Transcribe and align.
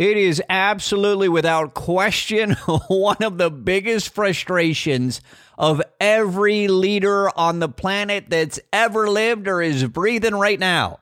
It 0.00 0.16
is 0.16 0.42
absolutely 0.48 1.28
without 1.28 1.74
question 1.74 2.52
one 2.88 3.22
of 3.22 3.36
the 3.36 3.50
biggest 3.50 4.14
frustrations 4.14 5.20
of 5.58 5.82
every 6.00 6.68
leader 6.68 7.28
on 7.38 7.58
the 7.58 7.68
planet 7.68 8.30
that's 8.30 8.58
ever 8.72 9.10
lived 9.10 9.46
or 9.46 9.60
is 9.60 9.84
breathing 9.84 10.34
right 10.34 10.58
now. 10.58 11.00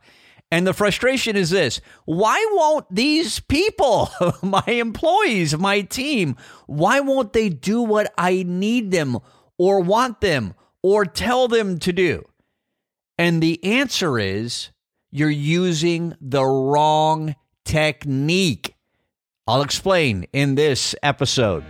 And 0.50 0.66
the 0.66 0.74
frustration 0.74 1.36
is 1.36 1.50
this 1.50 1.80
why 2.06 2.44
won't 2.50 2.92
these 2.92 3.38
people, 3.38 4.10
my 4.42 4.64
employees, 4.66 5.56
my 5.56 5.82
team, 5.82 6.34
why 6.66 6.98
won't 6.98 7.32
they 7.32 7.50
do 7.50 7.82
what 7.82 8.12
I 8.18 8.42
need 8.44 8.90
them 8.90 9.18
or 9.58 9.78
want 9.78 10.20
them 10.20 10.54
or 10.82 11.04
tell 11.04 11.46
them 11.46 11.78
to 11.78 11.92
do? 11.92 12.24
And 13.16 13.40
the 13.40 13.62
answer 13.62 14.18
is 14.18 14.70
you're 15.12 15.30
using 15.30 16.16
the 16.20 16.44
wrong 16.44 17.36
technique. 17.64 18.74
I'll 19.48 19.62
explain 19.62 20.26
in 20.34 20.56
this 20.56 20.94
episode. 21.02 21.64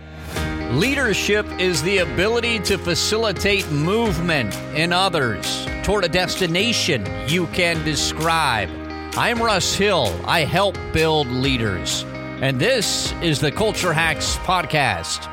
Leadership 0.71 1.45
is 1.59 1.81
the 1.81 1.99
ability 1.99 2.59
to 2.59 2.77
facilitate 2.77 3.71
movement 3.71 4.53
in 4.75 4.91
others 4.91 5.65
toward 5.81 6.03
a 6.03 6.09
destination 6.09 7.07
you 7.29 7.47
can 7.47 7.81
describe. 7.85 8.69
I'm 9.17 9.41
Russ 9.41 9.75
Hill. 9.75 10.13
I 10.25 10.41
help 10.41 10.77
build 10.91 11.27
leaders. 11.27 12.03
And 12.41 12.59
this 12.59 13.13
is 13.21 13.39
the 13.39 13.51
Culture 13.51 13.93
Hacks 13.93 14.35
Podcast. 14.39 15.27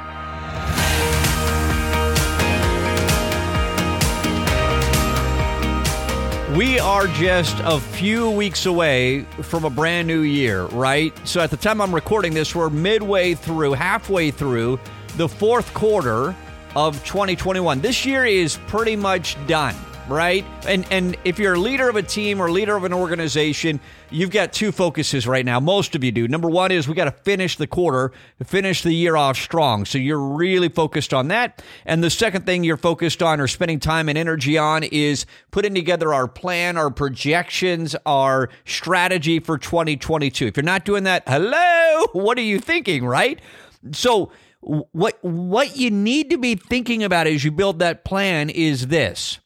We 6.57 6.79
are 6.79 7.07
just 7.07 7.55
a 7.65 7.79
few 7.79 8.31
weeks 8.31 8.65
away 8.65 9.25
from 9.43 9.67
a 9.67 9.71
brand 9.71 10.09
new 10.09 10.23
year, 10.23 10.65
right? 10.65 11.13
So 11.29 11.43
at 11.43 11.51
the 11.51 11.57
time 11.59 11.83
I'm 11.83 11.95
recording 11.95 12.33
this, 12.33 12.55
we're 12.55 12.71
midway 12.71 13.35
through, 13.35 13.75
halfway 13.75 14.31
through 14.31 14.81
the 15.19 15.29
fourth 15.29 15.75
quarter 15.75 16.35
of 16.75 17.05
2021. 17.05 17.83
This 17.83 18.07
year 18.07 18.25
is 18.25 18.57
pretty 18.69 18.97
much 18.97 19.37
done 19.47 19.75
right? 20.09 20.45
And 20.67 20.87
and 20.91 21.17
if 21.25 21.39
you're 21.39 21.55
a 21.55 21.59
leader 21.59 21.89
of 21.89 21.97
a 21.97 22.03
team 22.03 22.41
or 22.41 22.51
leader 22.51 22.77
of 22.77 22.85
an 22.85 22.93
organization, 22.93 23.81
you've 24.11 24.31
got 24.31 24.53
two 24.53 24.73
focuses 24.73 25.27
right 25.27 25.45
now. 25.45 25.61
Most 25.61 25.95
of 25.95 26.05
you 26.05 26.13
do. 26.13 26.29
Number 26.29 26.49
one 26.49 26.71
is 26.71 26.87
we 26.87 26.95
got 26.95 27.05
to 27.05 27.11
finish 27.11 27.57
the 27.57 27.67
quarter, 27.67 28.13
finish 28.45 28.83
the 28.83 28.93
year 28.93 29.17
off 29.17 29.37
strong. 29.37 29.85
So 29.85 29.99
you're 29.99 30.19
really 30.19 30.69
focused 30.69 31.13
on 31.13 31.29
that. 31.29 31.63
And 31.85 32.03
the 32.03 32.11
second 32.11 32.47
thing 32.47 32.65
you're 32.65 32.77
focused 32.77 33.23
on 33.23 33.41
or 33.41 33.49
spending 33.49 33.81
time 33.81 34.09
and 34.09 34.17
energy 34.17 34.59
on 34.59 34.85
is 34.85 35.27
putting 35.51 35.75
together 35.75 36.15
our 36.15 36.29
plan, 36.29 36.77
our 36.77 36.91
projections, 36.91 37.97
our 38.07 38.49
strategy 38.65 39.41
for 39.41 39.59
2022. 39.59 40.47
If 40.47 40.57
you're 40.57 40.65
not 40.65 40.85
doing 40.85 41.05
that, 41.05 41.25
hello, 41.27 42.07
what 42.13 42.39
are 42.39 42.43
you 42.43 42.59
thinking, 42.59 43.05
right? 43.05 43.41
So 43.93 44.31
what 44.61 45.19
what 45.23 45.77
you 45.77 45.91
need 45.91 46.31
to 46.31 46.39
be 46.39 46.57
thinking 46.57 47.05
about 47.05 47.27
as 47.27 47.45
you 47.45 47.53
build 47.53 47.79
that 47.79 48.05
plan 48.05 48.51
is 48.51 48.89
this 48.89 49.39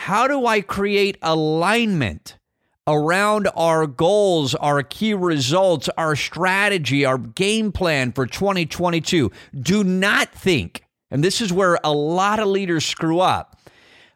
how 0.00 0.26
do 0.26 0.46
I 0.46 0.62
create 0.62 1.18
alignment 1.20 2.38
around 2.86 3.50
our 3.54 3.86
goals, 3.86 4.54
our 4.54 4.82
key 4.82 5.12
results, 5.12 5.90
our 5.90 6.16
strategy, 6.16 7.04
our 7.04 7.18
game 7.18 7.70
plan 7.70 8.10
for 8.12 8.26
2022? 8.26 9.30
Do 9.60 9.84
not 9.84 10.32
think, 10.32 10.84
and 11.10 11.22
this 11.22 11.42
is 11.42 11.52
where 11.52 11.78
a 11.84 11.92
lot 11.92 12.40
of 12.40 12.48
leaders 12.48 12.86
screw 12.86 13.20
up. 13.20 13.60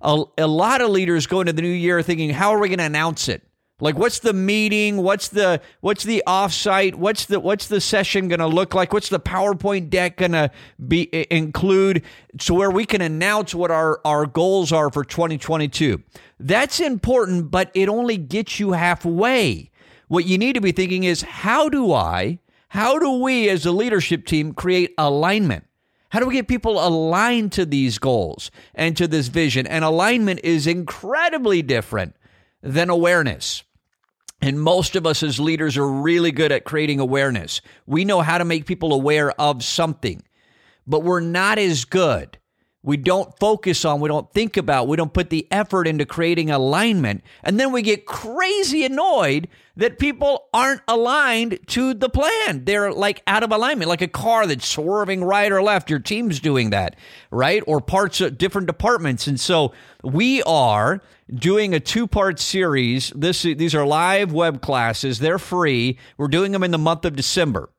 A, 0.00 0.24
a 0.38 0.46
lot 0.46 0.80
of 0.80 0.88
leaders 0.88 1.26
go 1.26 1.42
into 1.42 1.52
the 1.52 1.60
new 1.60 1.68
year 1.68 2.00
thinking, 2.00 2.30
how 2.30 2.54
are 2.54 2.58
we 2.58 2.68
going 2.68 2.78
to 2.78 2.84
announce 2.84 3.28
it? 3.28 3.42
Like 3.84 3.98
what's 3.98 4.20
the 4.20 4.32
meeting? 4.32 4.96
What's 4.96 5.28
the 5.28 5.60
what's 5.82 6.04
the 6.04 6.22
offsite? 6.26 6.94
What's 6.94 7.26
the 7.26 7.38
what's 7.38 7.68
the 7.68 7.82
session 7.82 8.28
going 8.28 8.40
to 8.40 8.46
look 8.46 8.72
like? 8.72 8.94
What's 8.94 9.10
the 9.10 9.20
PowerPoint 9.20 9.90
deck 9.90 10.16
going 10.16 10.32
to 10.32 10.50
be 10.88 11.10
include 11.30 12.02
so 12.40 12.54
where 12.54 12.70
we 12.70 12.86
can 12.86 13.02
announce 13.02 13.54
what 13.54 13.70
our 13.70 14.00
our 14.02 14.24
goals 14.24 14.72
are 14.72 14.88
for 14.88 15.04
2022. 15.04 16.02
That's 16.40 16.80
important, 16.80 17.50
but 17.50 17.70
it 17.74 17.90
only 17.90 18.16
gets 18.16 18.58
you 18.58 18.72
halfway. 18.72 19.70
What 20.08 20.24
you 20.24 20.38
need 20.38 20.54
to 20.54 20.62
be 20.62 20.72
thinking 20.72 21.04
is 21.04 21.20
how 21.20 21.68
do 21.68 21.92
I 21.92 22.38
how 22.68 22.98
do 22.98 23.10
we 23.10 23.50
as 23.50 23.66
a 23.66 23.70
leadership 23.70 24.24
team 24.24 24.54
create 24.54 24.94
alignment? 24.96 25.66
How 26.08 26.20
do 26.20 26.26
we 26.26 26.32
get 26.32 26.48
people 26.48 26.82
aligned 26.82 27.52
to 27.52 27.66
these 27.66 27.98
goals 27.98 28.50
and 28.74 28.96
to 28.96 29.06
this 29.06 29.26
vision? 29.28 29.66
And 29.66 29.84
alignment 29.84 30.40
is 30.42 30.66
incredibly 30.66 31.60
different 31.60 32.16
than 32.62 32.88
awareness. 32.88 33.62
And 34.40 34.60
most 34.60 34.94
of 34.96 35.06
us 35.06 35.22
as 35.22 35.40
leaders 35.40 35.76
are 35.76 35.88
really 35.88 36.30
good 36.30 36.52
at 36.52 36.64
creating 36.64 37.00
awareness. 37.00 37.60
We 37.86 38.04
know 38.04 38.20
how 38.20 38.38
to 38.38 38.44
make 38.44 38.66
people 38.66 38.92
aware 38.92 39.30
of 39.40 39.64
something, 39.64 40.22
but 40.86 41.02
we're 41.02 41.20
not 41.20 41.58
as 41.58 41.84
good. 41.84 42.38
We 42.84 42.98
don't 42.98 43.36
focus 43.38 43.86
on, 43.86 44.00
we 44.00 44.10
don't 44.10 44.30
think 44.32 44.58
about, 44.58 44.88
we 44.88 44.98
don't 44.98 45.12
put 45.12 45.30
the 45.30 45.48
effort 45.50 45.88
into 45.88 46.04
creating 46.04 46.50
alignment. 46.50 47.24
And 47.42 47.58
then 47.58 47.72
we 47.72 47.80
get 47.80 48.04
crazy 48.04 48.84
annoyed 48.84 49.48
that 49.76 49.98
people 49.98 50.48
aren't 50.52 50.82
aligned 50.86 51.60
to 51.68 51.94
the 51.94 52.10
plan. 52.10 52.66
They're 52.66 52.92
like 52.92 53.22
out 53.26 53.42
of 53.42 53.50
alignment, 53.52 53.88
like 53.88 54.02
a 54.02 54.06
car 54.06 54.46
that's 54.46 54.68
swerving 54.68 55.24
right 55.24 55.50
or 55.50 55.62
left. 55.62 55.88
Your 55.88 55.98
team's 55.98 56.40
doing 56.40 56.70
that, 56.70 56.96
right? 57.30 57.62
Or 57.66 57.80
parts 57.80 58.20
of 58.20 58.36
different 58.36 58.66
departments. 58.66 59.26
And 59.26 59.40
so 59.40 59.72
we 60.02 60.42
are 60.42 61.00
doing 61.34 61.72
a 61.72 61.80
two 61.80 62.06
part 62.06 62.38
series. 62.38 63.14
This, 63.16 63.42
these 63.44 63.74
are 63.74 63.86
live 63.86 64.30
web 64.30 64.60
classes, 64.60 65.20
they're 65.20 65.38
free. 65.38 65.98
We're 66.18 66.28
doing 66.28 66.52
them 66.52 66.62
in 66.62 66.70
the 66.70 66.76
month 66.76 67.06
of 67.06 67.16
December. 67.16 67.70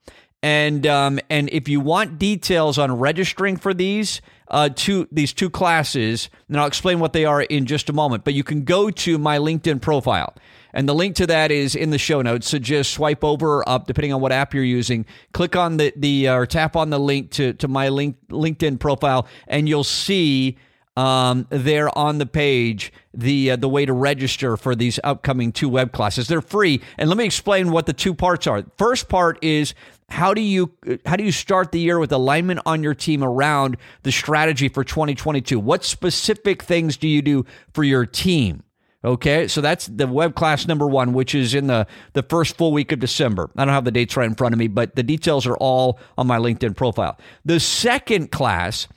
And 0.45 0.85
um, 0.85 1.19
and 1.29 1.49
if 1.51 1.67
you 1.67 1.79
want 1.79 2.19
details 2.19 2.77
on 2.77 2.99
registering 2.99 3.57
for 3.57 3.73
these 3.73 4.21
uh, 4.49 4.69
two 4.69 5.07
these 5.11 5.33
two 5.33 5.49
classes, 5.49 6.29
and 6.47 6.59
I'll 6.59 6.67
explain 6.67 6.99
what 6.99 7.13
they 7.13 7.25
are 7.25 7.41
in 7.41 7.65
just 7.65 7.89
a 7.89 7.93
moment. 7.93 8.23
But 8.23 8.33
you 8.33 8.43
can 8.43 8.63
go 8.63 8.89
to 8.89 9.17
my 9.17 9.37
LinkedIn 9.37 9.81
profile. 9.81 10.33
And 10.73 10.89
the 10.89 10.93
link 10.93 11.15
to 11.15 11.27
that 11.27 11.51
is 11.51 11.73
in 11.73 11.91
the 11.91 11.97
show 11.97 12.21
notes. 12.21 12.49
So 12.49 12.59
just 12.59 12.91
swipe 12.91 13.23
over 13.23 13.59
or 13.59 13.69
up, 13.69 13.87
depending 13.87 14.11
on 14.11 14.19
what 14.19 14.33
app 14.33 14.53
you're 14.53 14.63
using. 14.63 15.05
Click 15.31 15.55
on 15.55 15.77
the 15.77 15.93
the 15.95 16.27
uh, 16.27 16.35
or 16.35 16.45
tap 16.45 16.75
on 16.75 16.89
the 16.89 16.99
link 16.99 17.31
to 17.31 17.53
to 17.53 17.67
my 17.67 17.89
link 17.89 18.17
LinkedIn 18.29 18.79
profile, 18.79 19.27
and 19.47 19.69
you'll 19.69 19.85
see 19.85 20.57
um, 20.97 21.45
there 21.49 21.95
on 21.97 22.17
the 22.19 22.25
page 22.25 22.93
the 23.13 23.51
uh, 23.51 23.55
the 23.55 23.67
way 23.67 23.85
to 23.85 23.93
register 23.93 24.57
for 24.57 24.75
these 24.75 24.99
upcoming 25.03 25.51
two 25.51 25.69
web 25.69 25.91
classes. 25.91 26.27
They're 26.27 26.41
free, 26.41 26.81
and 26.97 27.09
let 27.09 27.17
me 27.17 27.25
explain 27.25 27.71
what 27.71 27.85
the 27.85 27.93
two 27.93 28.13
parts 28.13 28.47
are. 28.47 28.63
First 28.77 29.09
part 29.09 29.37
is 29.43 29.73
how 30.09 30.33
do 30.33 30.41
you 30.41 30.71
how 31.05 31.15
do 31.15 31.23
you 31.23 31.31
start 31.31 31.71
the 31.71 31.79
year 31.79 31.99
with 31.99 32.11
alignment 32.11 32.61
on 32.65 32.83
your 32.83 32.93
team 32.93 33.23
around 33.23 33.77
the 34.03 34.11
strategy 34.11 34.69
for 34.69 34.83
2022? 34.83 35.59
What 35.59 35.83
specific 35.83 36.63
things 36.63 36.97
do 36.97 37.07
you 37.07 37.21
do 37.21 37.45
for 37.73 37.83
your 37.83 38.05
team? 38.05 38.63
Okay, 39.03 39.47
so 39.47 39.61
that's 39.61 39.85
the 39.85 40.07
web 40.07 40.33
class 40.33 40.65
number 40.65 40.87
one, 40.87 41.13
which 41.13 41.35
is 41.35 41.53
in 41.53 41.67
the, 41.67 41.85
the 42.13 42.23
first 42.23 42.57
full 42.57 42.71
week 42.71 42.91
of 42.91 42.99
December. 42.99 43.51
I 43.55 43.63
don't 43.63 43.73
have 43.73 43.85
the 43.85 43.91
dates 43.91 44.17
right 44.17 44.25
in 44.25 44.33
front 44.33 44.53
of 44.53 44.57
me, 44.57 44.67
but 44.67 44.95
the 44.95 45.03
details 45.03 45.45
are 45.45 45.55
all 45.57 45.99
on 46.17 46.25
my 46.25 46.39
LinkedIn 46.39 46.75
profile. 46.75 47.19
The 47.45 47.59
second 47.59 48.31
class 48.31 48.87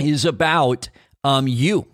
is 0.00 0.24
about 0.24 0.88
um, 1.24 1.46
you. 1.46 1.86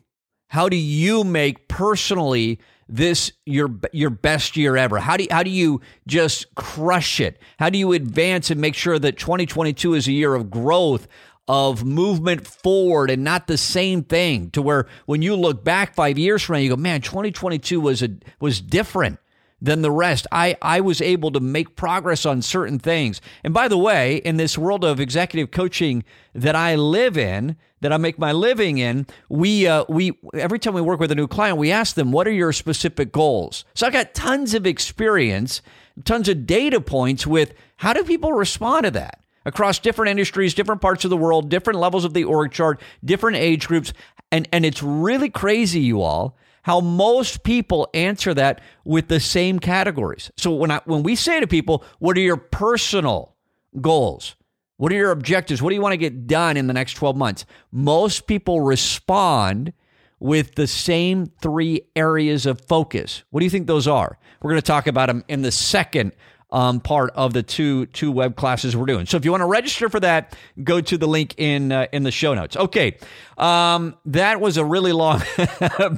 How 0.48 0.68
do 0.68 0.76
you 0.76 1.24
make 1.24 1.68
personally 1.68 2.60
this 2.88 3.32
your 3.44 3.68
your 3.92 4.10
best 4.10 4.56
year 4.56 4.76
ever? 4.76 4.98
How 4.98 5.16
do 5.16 5.26
how 5.30 5.42
do 5.42 5.50
you 5.50 5.80
just 6.06 6.54
crush 6.54 7.20
it? 7.20 7.40
How 7.58 7.68
do 7.68 7.78
you 7.78 7.92
advance 7.92 8.50
and 8.50 8.60
make 8.60 8.74
sure 8.74 8.98
that 8.98 9.18
2022 9.18 9.94
is 9.94 10.06
a 10.06 10.12
year 10.12 10.34
of 10.34 10.50
growth, 10.50 11.08
of 11.48 11.84
movement 11.84 12.46
forward 12.46 13.10
and 13.10 13.22
not 13.22 13.46
the 13.46 13.58
same 13.58 14.02
thing 14.02 14.50
to 14.50 14.62
where 14.62 14.86
when 15.06 15.22
you 15.22 15.36
look 15.36 15.62
back 15.62 15.94
five 15.94 16.18
years 16.18 16.42
from 16.42 16.54
now, 16.54 16.60
you 16.60 16.70
go, 16.70 16.76
man, 16.76 17.00
2022 17.00 17.80
was 17.80 18.02
a, 18.02 18.10
was 18.40 18.60
different 18.60 19.18
than 19.60 19.82
the 19.82 19.90
rest. 19.90 20.26
I, 20.32 20.56
I 20.60 20.80
was 20.80 21.00
able 21.00 21.30
to 21.32 21.40
make 21.40 21.76
progress 21.76 22.26
on 22.26 22.42
certain 22.42 22.78
things. 22.78 23.20
And 23.44 23.54
by 23.54 23.68
the 23.68 23.78
way, 23.78 24.16
in 24.16 24.36
this 24.36 24.58
world 24.58 24.84
of 24.84 25.00
executive 25.00 25.50
coaching 25.50 26.04
that 26.34 26.56
I 26.56 26.74
live 26.74 27.16
in, 27.16 27.56
that 27.80 27.92
I 27.92 27.96
make 27.96 28.18
my 28.18 28.32
living 28.32 28.78
in, 28.78 29.06
we 29.28 29.66
uh, 29.66 29.84
we 29.88 30.18
every 30.34 30.58
time 30.58 30.74
we 30.74 30.80
work 30.80 31.00
with 31.00 31.12
a 31.12 31.14
new 31.14 31.26
client, 31.26 31.58
we 31.58 31.70
ask 31.70 31.94
them, 31.94 32.12
"What 32.12 32.26
are 32.26 32.32
your 32.32 32.52
specific 32.52 33.12
goals?" 33.12 33.64
So 33.74 33.86
I 33.86 33.90
got 33.90 34.14
tons 34.14 34.54
of 34.54 34.66
experience, 34.66 35.62
tons 36.04 36.28
of 36.28 36.46
data 36.46 36.80
points 36.80 37.26
with 37.26 37.54
how 37.76 37.92
do 37.92 38.02
people 38.04 38.32
respond 38.32 38.84
to 38.84 38.90
that 38.92 39.20
across 39.44 39.78
different 39.78 40.10
industries, 40.10 40.54
different 40.54 40.80
parts 40.80 41.04
of 41.04 41.10
the 41.10 41.16
world, 41.16 41.48
different 41.48 41.78
levels 41.78 42.04
of 42.04 42.12
the 42.12 42.24
org 42.24 42.50
chart, 42.50 42.80
different 43.04 43.36
age 43.36 43.68
groups. 43.68 43.92
And, 44.32 44.48
and 44.52 44.66
it's 44.66 44.82
really 44.82 45.30
crazy, 45.30 45.80
you 45.80 46.02
all, 46.02 46.36
how 46.64 46.80
most 46.80 47.44
people 47.44 47.88
answer 47.94 48.34
that 48.34 48.60
with 48.84 49.06
the 49.06 49.20
same 49.20 49.60
categories. 49.60 50.32
So 50.36 50.50
when 50.52 50.72
I, 50.72 50.80
when 50.84 51.04
we 51.04 51.14
say 51.14 51.38
to 51.38 51.46
people, 51.46 51.84
what 52.00 52.16
are 52.16 52.20
your 52.20 52.36
personal 52.36 53.36
goals? 53.80 54.34
What 54.76 54.92
are 54.92 54.96
your 54.96 55.10
objectives? 55.10 55.62
What 55.62 55.70
do 55.70 55.74
you 55.74 55.80
want 55.80 55.94
to 55.94 55.98
get 55.98 56.26
done 56.26 56.56
in 56.56 56.66
the 56.66 56.74
next 56.74 56.94
12 56.94 57.16
months? 57.16 57.46
Most 57.72 58.26
people 58.26 58.60
respond 58.60 59.72
with 60.18 60.54
the 60.54 60.66
same 60.66 61.26
three 61.40 61.82
areas 61.94 62.46
of 62.46 62.60
focus. 62.66 63.22
What 63.30 63.40
do 63.40 63.44
you 63.44 63.50
think 63.50 63.66
those 63.66 63.88
are? 63.88 64.18
We're 64.40 64.50
going 64.50 64.62
to 64.62 64.66
talk 64.66 64.86
about 64.86 65.06
them 65.06 65.24
in 65.28 65.42
the 65.42 65.52
second 65.52 66.12
um, 66.50 66.80
part 66.80 67.10
of 67.14 67.32
the 67.32 67.42
two 67.42 67.86
two 67.86 68.12
web 68.12 68.36
classes 68.36 68.76
we're 68.76 68.86
doing. 68.86 69.06
So 69.06 69.16
if 69.16 69.24
you 69.24 69.32
want 69.32 69.40
to 69.40 69.46
register 69.46 69.88
for 69.88 69.98
that, 70.00 70.36
go 70.62 70.80
to 70.80 70.96
the 70.96 71.08
link 71.08 71.34
in 71.38 71.72
uh, 71.72 71.86
in 71.92 72.04
the 72.04 72.12
show 72.12 72.34
notes. 72.34 72.56
Okay, 72.56 72.96
um, 73.36 73.96
that 74.06 74.40
was 74.40 74.56
a 74.56 74.64
really 74.64 74.92
long 74.92 75.18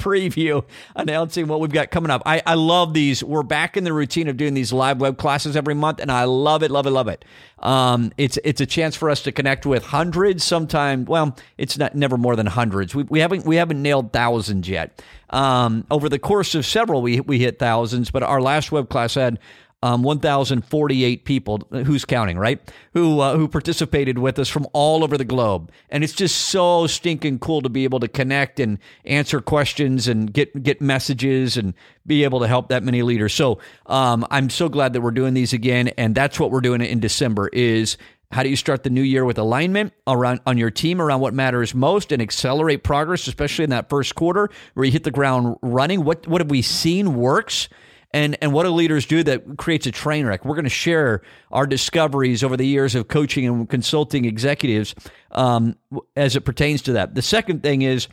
preview 0.00 0.64
announcing 0.96 1.48
what 1.48 1.60
we've 1.60 1.72
got 1.72 1.90
coming 1.90 2.10
up. 2.10 2.22
I, 2.24 2.42
I 2.46 2.54
love 2.54 2.94
these. 2.94 3.22
We're 3.22 3.42
back 3.42 3.76
in 3.76 3.84
the 3.84 3.92
routine 3.92 4.26
of 4.28 4.38
doing 4.38 4.54
these 4.54 4.72
live 4.72 5.00
web 5.00 5.18
classes 5.18 5.54
every 5.54 5.74
month, 5.74 6.00
and 6.00 6.10
I 6.10 6.24
love 6.24 6.62
it, 6.62 6.70
love 6.70 6.86
it, 6.86 6.90
love 6.90 7.08
it. 7.08 7.26
Um, 7.58 8.12
it's 8.16 8.38
it's 8.42 8.62
a 8.62 8.66
chance 8.66 8.96
for 8.96 9.10
us 9.10 9.22
to 9.24 9.32
connect 9.32 9.66
with 9.66 9.84
hundreds. 9.84 10.44
Sometimes, 10.44 11.08
well, 11.08 11.36
it's 11.58 11.76
not 11.76 11.94
never 11.94 12.16
more 12.16 12.36
than 12.36 12.46
hundreds. 12.46 12.94
We, 12.94 13.02
we 13.02 13.20
haven't 13.20 13.44
we 13.44 13.56
haven't 13.56 13.82
nailed 13.82 14.14
thousands 14.14 14.66
yet. 14.66 15.02
Um, 15.30 15.86
over 15.90 16.08
the 16.08 16.18
course 16.18 16.54
of 16.54 16.64
several, 16.64 17.02
we 17.02 17.20
we 17.20 17.38
hit 17.38 17.58
thousands, 17.58 18.10
but 18.10 18.22
our 18.22 18.40
last 18.40 18.72
web 18.72 18.88
class 18.88 19.14
had 19.14 19.38
um, 19.82 20.02
1,048 20.02 21.25
people, 21.25 21.62
who's 21.70 22.04
counting, 22.04 22.36
right? 22.36 22.60
Who 22.94 23.20
uh, 23.20 23.36
who 23.36 23.46
participated 23.46 24.19
with 24.19 24.38
us 24.38 24.48
from 24.48 24.66
all 24.72 25.04
over 25.04 25.16
the 25.16 25.25
globe, 25.25 25.70
and 25.88 26.02
it's 26.02 26.12
just 26.12 26.48
so 26.48 26.86
stinking 26.86 27.38
cool 27.38 27.62
to 27.62 27.69
be 27.69 27.84
able 27.84 28.00
to 28.00 28.08
connect 28.08 28.58
and 28.58 28.78
answer 29.04 29.40
questions 29.40 30.08
and 30.08 30.32
get 30.32 30.62
get 30.62 30.80
messages 30.80 31.56
and 31.56 31.75
be 32.06 32.25
able 32.25 32.40
to 32.40 32.48
help 32.48 32.70
that 32.70 32.82
many 32.82 33.02
leaders. 33.02 33.32
So 33.34 33.60
um, 33.86 34.26
I'm 34.30 34.50
so 34.50 34.69
glad 34.69 34.94
that 34.94 35.00
we're 35.00 35.12
doing 35.12 35.34
these 35.34 35.52
again, 35.52 35.88
and 35.96 36.14
that's 36.14 36.40
what 36.40 36.50
we're 36.50 36.60
doing 36.60 36.81
in 36.81 36.98
December 36.98 37.48
is 37.52 37.96
how 38.31 38.42
do 38.42 38.50
you 38.50 38.56
start 38.56 38.82
the 38.82 38.90
new 38.90 39.02
year 39.02 39.24
with 39.24 39.38
alignment 39.38 39.94
around 40.06 40.40
on 40.44 40.58
your 40.58 40.70
team 40.70 41.00
around 41.00 41.20
what 41.20 41.32
matters 41.32 41.74
most 41.74 42.12
and 42.12 42.20
accelerate 42.20 42.82
progress, 42.82 43.26
especially 43.26 43.64
in 43.64 43.70
that 43.70 43.88
first 43.88 44.14
quarter 44.16 44.50
where 44.74 44.84
you 44.84 44.92
hit 44.92 45.04
the 45.04 45.10
ground 45.10 45.56
running? 45.62 46.04
What 46.04 46.26
what 46.26 46.40
have 46.40 46.50
we 46.50 46.62
seen 46.62 47.14
works? 47.14 47.69
And 48.12 48.38
and 48.40 48.52
what 48.52 48.64
do 48.64 48.70
leaders 48.70 49.06
do 49.06 49.22
that 49.22 49.58
creates 49.58 49.87
a 49.87 49.93
train 49.93 50.26
wreck? 50.26 50.44
We're 50.44 50.55
going 50.55 50.64
to 50.64 50.70
share 50.70 51.22
our 51.50 51.66
discoveries 51.66 52.43
over 52.43 52.56
the 52.56 52.66
years 52.66 52.94
of 52.94 53.08
coaching 53.08 53.46
and 53.46 53.69
consulting 53.69 54.25
executives 54.25 54.94
um, 55.32 55.76
as 56.16 56.34
it 56.37 56.43
pertains 56.43 56.82
to 56.82 56.93
that. 56.93 57.14
The 57.14 57.22
second 57.22 57.62
thing 57.62 57.82
is 57.82 58.08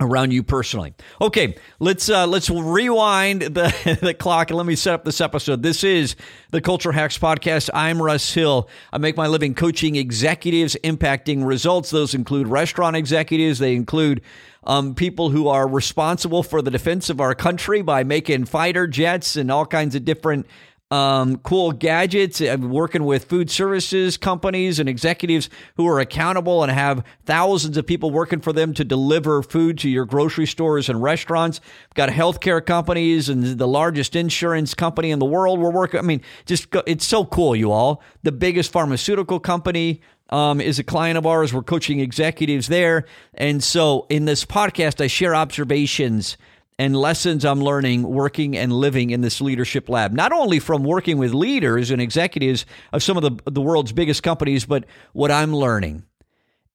around 0.00 0.32
you 0.32 0.42
personally. 0.42 0.94
Okay, 1.20 1.56
let's 1.78 2.08
uh, 2.08 2.26
let's 2.26 2.50
rewind 2.50 3.42
the 3.42 3.98
the 4.02 4.14
clock 4.14 4.50
and 4.50 4.56
let 4.56 4.66
me 4.66 4.76
set 4.76 4.94
up 4.94 5.04
this 5.04 5.20
episode. 5.20 5.62
This 5.62 5.84
is 5.84 6.16
the 6.50 6.60
Culture 6.60 6.92
Hacks 6.92 7.18
podcast. 7.18 7.70
I'm 7.72 8.02
Russ 8.02 8.32
Hill. 8.32 8.68
I 8.92 8.98
make 8.98 9.16
my 9.16 9.26
living 9.26 9.54
coaching 9.54 9.96
executives 9.96 10.76
impacting 10.82 11.46
results. 11.46 11.90
Those 11.90 12.14
include 12.14 12.48
restaurant 12.48 12.96
executives. 12.96 13.58
They 13.58 13.74
include 13.74 14.22
um, 14.64 14.94
people 14.94 15.30
who 15.30 15.48
are 15.48 15.68
responsible 15.68 16.42
for 16.42 16.62
the 16.62 16.70
defense 16.70 17.10
of 17.10 17.20
our 17.20 17.34
country 17.34 17.82
by 17.82 18.02
making 18.02 18.46
fighter 18.46 18.86
jets 18.86 19.36
and 19.36 19.50
all 19.50 19.66
kinds 19.66 19.94
of 19.94 20.04
different 20.04 20.46
um, 20.90 21.38
cool 21.38 21.72
gadgets. 21.72 22.40
I'm 22.40 22.70
working 22.70 23.04
with 23.04 23.24
food 23.24 23.50
services 23.50 24.16
companies 24.16 24.78
and 24.78 24.88
executives 24.88 25.50
who 25.76 25.88
are 25.88 25.98
accountable 25.98 26.62
and 26.62 26.70
have 26.70 27.04
thousands 27.24 27.76
of 27.76 27.86
people 27.86 28.10
working 28.10 28.40
for 28.40 28.52
them 28.52 28.74
to 28.74 28.84
deliver 28.84 29.42
food 29.42 29.78
to 29.78 29.88
your 29.88 30.04
grocery 30.04 30.46
stores 30.46 30.88
and 30.88 31.02
restaurants. 31.02 31.60
We've 31.88 31.94
got 31.94 32.10
healthcare 32.10 32.64
companies 32.64 33.28
and 33.28 33.58
the 33.58 33.68
largest 33.68 34.14
insurance 34.14 34.74
company 34.74 35.10
in 35.10 35.18
the 35.18 35.24
world. 35.24 35.58
We're 35.58 35.72
working. 35.72 35.98
I 35.98 36.02
mean, 36.02 36.22
just 36.46 36.70
go, 36.70 36.82
it's 36.86 37.06
so 37.06 37.24
cool, 37.24 37.56
you 37.56 37.72
all. 37.72 38.02
The 38.22 38.32
biggest 38.32 38.70
pharmaceutical 38.70 39.40
company 39.40 40.00
um, 40.30 40.60
is 40.60 40.78
a 40.78 40.84
client 40.84 41.18
of 41.18 41.26
ours. 41.26 41.52
We're 41.52 41.62
coaching 41.62 42.00
executives 42.00 42.68
there. 42.68 43.04
And 43.34 43.62
so 43.62 44.06
in 44.08 44.24
this 44.24 44.44
podcast, 44.44 45.02
I 45.02 45.06
share 45.06 45.34
observations 45.34 46.36
and 46.78 46.96
lessons 46.96 47.44
I'm 47.44 47.60
learning 47.60 48.02
working 48.02 48.56
and 48.56 48.72
living 48.72 49.10
in 49.10 49.20
this 49.20 49.40
leadership 49.40 49.88
lab. 49.88 50.12
Not 50.12 50.32
only 50.32 50.58
from 50.58 50.82
working 50.82 51.18
with 51.18 51.32
leaders 51.32 51.90
and 51.90 52.02
executives 52.02 52.66
of 52.92 53.02
some 53.02 53.16
of 53.16 53.22
the, 53.22 53.50
the 53.50 53.60
world's 53.60 53.92
biggest 53.92 54.22
companies, 54.22 54.64
but 54.64 54.84
what 55.12 55.30
I'm 55.30 55.54
learning 55.54 56.04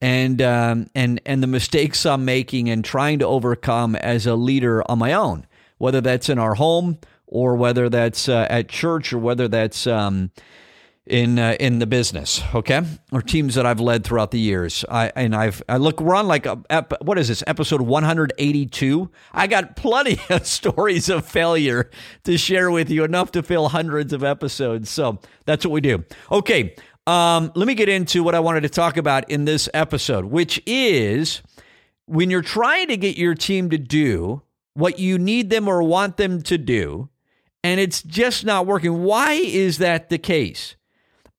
and 0.02 0.42
um, 0.42 0.90
and 0.96 1.22
and 1.26 1.44
the 1.44 1.48
mistakes 1.48 2.06
I'm 2.06 2.26
making 2.26 2.70
and 2.70 2.84
trying 2.84 3.20
to 3.20 3.28
overcome 3.28 3.96
as 3.96 4.26
a 4.26 4.36
leader 4.36 4.84
on 4.90 5.00
my 5.00 5.14
own, 5.14 5.46
whether 5.78 6.02
that's 6.02 6.30
in 6.30 6.40
our 6.40 6.56
home 6.56 7.00
or 7.28 7.56
whether 7.56 7.90
that's 7.90 8.30
uh, 8.30 8.48
at 8.50 8.70
church 8.70 9.14
or 9.14 9.20
whether 9.20 9.48
that's 9.48 9.86
um, 9.86 10.32
in 11.10 11.40
uh, 11.40 11.56
in 11.60 11.80
the 11.80 11.88
business, 11.88 12.42
okay, 12.54 12.82
or 13.12 13.22
teams 13.22 13.56
that 13.56 13.66
I've 13.66 13.80
led 13.80 14.04
throughout 14.04 14.32
the 14.32 14.40
years. 14.40 14.86
I 14.90 15.12
and 15.16 15.36
I've 15.36 15.62
I 15.68 15.78
look 15.78 16.00
we're 16.00 16.16
on 16.16 16.28
like 16.28 16.46
a, 16.46 16.62
ep, 16.70 16.94
what 17.02 17.18
is 17.18 17.28
this 17.28 17.44
episode 17.48 17.82
182. 17.82 19.12
I 19.34 19.48
got 19.48 19.76
plenty 19.76 20.20
of 20.30 20.46
stories 20.46 21.10
of 21.10 21.26
failure 21.26 21.90
to 22.24 22.38
share 22.38 22.72
with 22.72 22.90
you, 22.90 23.04
enough 23.04 23.32
to 23.32 23.44
fill 23.44 23.70
hundreds 23.70 24.14
of 24.14 24.24
episodes. 24.24 24.90
So 24.90 25.20
that's 25.46 25.66
what 25.66 25.72
we 25.72 25.82
do. 25.82 26.04
Okay, 26.32 26.76
um, 27.08 27.52
let 27.56 27.68
me 27.68 27.74
get 27.74 27.90
into 27.90 28.24
what 28.24 28.36
I 28.36 28.40
wanted 28.40 28.62
to 28.62 28.70
talk 28.70 28.96
about 28.96 29.30
in 29.30 29.46
this 29.46 29.68
episode, 29.74 30.26
which 30.26 30.62
is 30.66 31.42
when 32.06 32.30
you're 32.30 32.42
trying 32.42 32.88
to 32.90 32.98
get 32.98 33.18
your 33.18 33.36
team 33.36 33.70
to 33.72 33.78
do 33.78 34.44
what 34.76 35.00
you 35.00 35.18
need 35.18 35.50
them 35.50 35.68
or 35.68 35.84
want 35.84 36.18
them 36.18 36.42
to 36.44 36.58
do, 36.58 37.10
and 37.64 37.80
it's 37.80 38.02
just 38.04 38.46
not 38.46 38.66
working. 38.66 39.04
Why 39.04 39.34
is 39.34 39.80
that 39.80 40.10
the 40.10 40.18
case? 40.18 40.76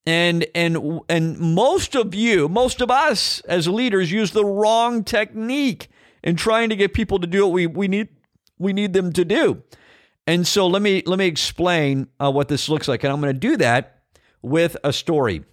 And 0.06 0.46
and 0.54 1.00
and 1.08 1.38
most 1.38 1.94
of 1.94 2.14
you 2.14 2.48
most 2.48 2.80
of 2.80 2.90
us 2.90 3.40
as 3.40 3.68
leaders 3.68 4.10
use 4.10 4.32
the 4.32 4.44
wrong 4.44 5.04
technique 5.04 5.88
in 6.22 6.36
trying 6.36 6.68
to 6.70 6.76
get 6.76 6.94
people 6.94 7.18
to 7.18 7.26
do 7.26 7.44
what 7.44 7.52
we, 7.52 7.66
we 7.66 7.88
need 7.88 8.08
we 8.58 8.72
need 8.72 8.92
them 8.92 9.12
to 9.12 9.24
do. 9.24 9.62
And 10.26 10.46
so 10.46 10.66
let 10.66 10.82
me 10.82 11.02
let 11.06 11.18
me 11.18 11.26
explain 11.26 12.08
uh, 12.18 12.30
what 12.30 12.48
this 12.48 12.68
looks 12.68 12.88
like. 12.88 13.04
And 13.04 13.12
i'm 13.12 13.20
going 13.20 13.34
to 13.34 13.38
do 13.38 13.56
that 13.58 14.02
with 14.42 14.76
a 14.84 14.92
story. 14.92 15.44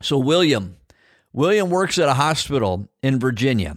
So 0.00 0.18
william 0.18 0.76
william 1.32 1.70
works 1.70 1.98
at 1.98 2.08
a 2.08 2.14
hospital 2.14 2.88
in 3.02 3.18
virginia. 3.18 3.76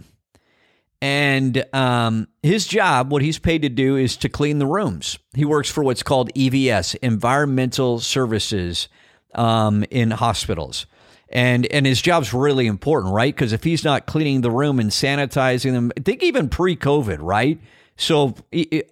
And 1.02 1.62
um, 1.74 2.26
his 2.42 2.66
job, 2.66 3.12
what 3.12 3.20
he's 3.20 3.38
paid 3.38 3.60
to 3.62 3.68
do, 3.68 3.96
is 3.96 4.16
to 4.16 4.30
clean 4.30 4.58
the 4.58 4.66
rooms. 4.66 5.18
He 5.34 5.44
works 5.44 5.70
for 5.70 5.84
what's 5.84 6.02
called 6.02 6.32
EVS, 6.32 6.96
Environmental 7.02 8.00
Services 8.00 8.88
um, 9.36 9.84
in 9.90 10.10
hospitals. 10.10 10.86
And 11.28 11.66
and 11.66 11.86
his 11.86 12.00
job's 12.00 12.32
really 12.32 12.66
important, 12.66 13.12
right? 13.12 13.34
Because 13.34 13.52
if 13.52 13.64
he's 13.64 13.84
not 13.84 14.06
cleaning 14.06 14.42
the 14.42 14.50
room 14.50 14.78
and 14.78 14.90
sanitizing 14.90 15.72
them, 15.72 15.92
I 15.96 16.00
think 16.00 16.22
even 16.22 16.48
pre-COVID, 16.48 17.18
right? 17.20 17.60
So 17.96 18.34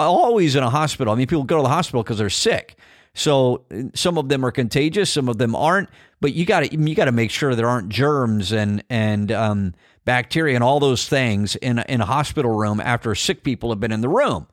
always 0.01 0.57
in 0.57 0.63
a 0.63 0.71
hospital. 0.71 1.13
I 1.13 1.17
mean, 1.17 1.27
people 1.27 1.45
go 1.45 1.57
to 1.59 1.63
the 1.63 1.69
hospital 1.69 2.03
because 2.03 2.19
they're 2.19 2.31
sick. 2.31 2.77
So 3.15 3.63
some 3.95 4.19
of 4.19 4.29
them 4.29 4.45
are 4.45 4.51
contagious, 4.51 5.11
some 5.11 5.29
of 5.29 5.39
them 5.39 5.55
aren't. 5.55 5.89
But 6.21 6.33
you 6.33 6.45
got 6.45 6.65
to 6.65 6.77
you 6.77 6.95
got 6.95 7.05
to 7.05 7.13
make 7.13 7.31
sure 7.31 7.55
there 7.55 7.69
aren't 7.69 7.89
germs 7.89 8.51
and 8.51 8.83
and 8.91 9.31
um, 9.31 9.75
bacteria 10.05 10.55
and 10.55 10.65
all 10.65 10.81
those 10.81 11.09
things 11.09 11.55
in 11.57 11.79
in 11.81 12.01
a 12.01 12.07
hospital 12.07 12.51
room 12.51 12.81
after 12.81 13.15
sick 13.15 13.45
people 13.45 13.71
have 13.71 13.79
been 13.79 13.93
in 13.93 14.01
the 14.01 14.09
room. 14.09 14.49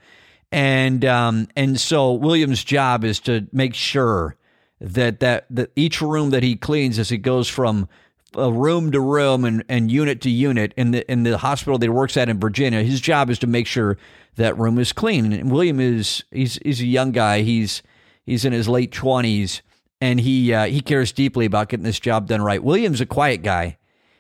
And 0.52 1.04
um, 1.06 1.48
and 1.56 1.80
so 1.80 2.14
William's 2.14 2.64
job 2.64 3.04
is 3.04 3.20
to 3.22 3.48
make 3.52 3.74
sure 3.74 4.36
that 4.82 5.20
that 5.20 5.46
that 5.50 5.72
each 5.76 6.02
room 6.02 6.32
that 6.32 6.44
he 6.44 6.56
cleans 6.56 6.98
as 6.98 7.10
he 7.10 7.18
goes 7.18 7.48
from 7.48 7.88
uh, 8.36 8.52
room 8.52 8.92
to 8.92 9.00
room 9.00 9.46
and, 9.46 9.64
and 9.70 9.92
unit 9.92 10.22
to 10.22 10.30
unit 10.30 10.74
in 10.76 10.92
the 10.92 11.10
in 11.10 11.24
the 11.24 11.38
hospital 11.38 11.78
that 11.78 11.86
he 11.86 11.90
works 11.90 12.18
at 12.18 12.30
in 12.30 12.40
Virginia, 12.40 12.82
his 12.82 13.00
job 13.00 13.30
is 13.30 13.38
to 13.40 13.48
make 13.48 13.68
sure 13.68 13.98
that 14.36 14.58
room 14.58 14.80
is 14.80 14.92
clean. 14.92 15.32
And 15.32 15.52
William 15.52 15.80
is 15.80 16.24
he's 16.32 16.56
he's 16.64 16.82
a 16.82 16.86
young 16.86 17.12
guy. 17.12 17.42
He's 17.42 17.84
he's 18.26 18.44
in 18.44 18.54
his 18.54 18.68
late 18.68 18.92
twenties, 18.92 19.62
and 20.02 20.20
he 20.20 20.52
uh, 20.54 20.66
he 20.66 20.82
cares 20.82 21.12
deeply 21.12 21.46
about 21.46 21.70
getting 21.70 21.84
this 21.84 22.00
job 22.00 22.28
done 22.28 22.42
right. 22.42 22.64
William's 22.64 23.02
a 23.02 23.06
quiet 23.06 23.44
guy. 23.44 23.78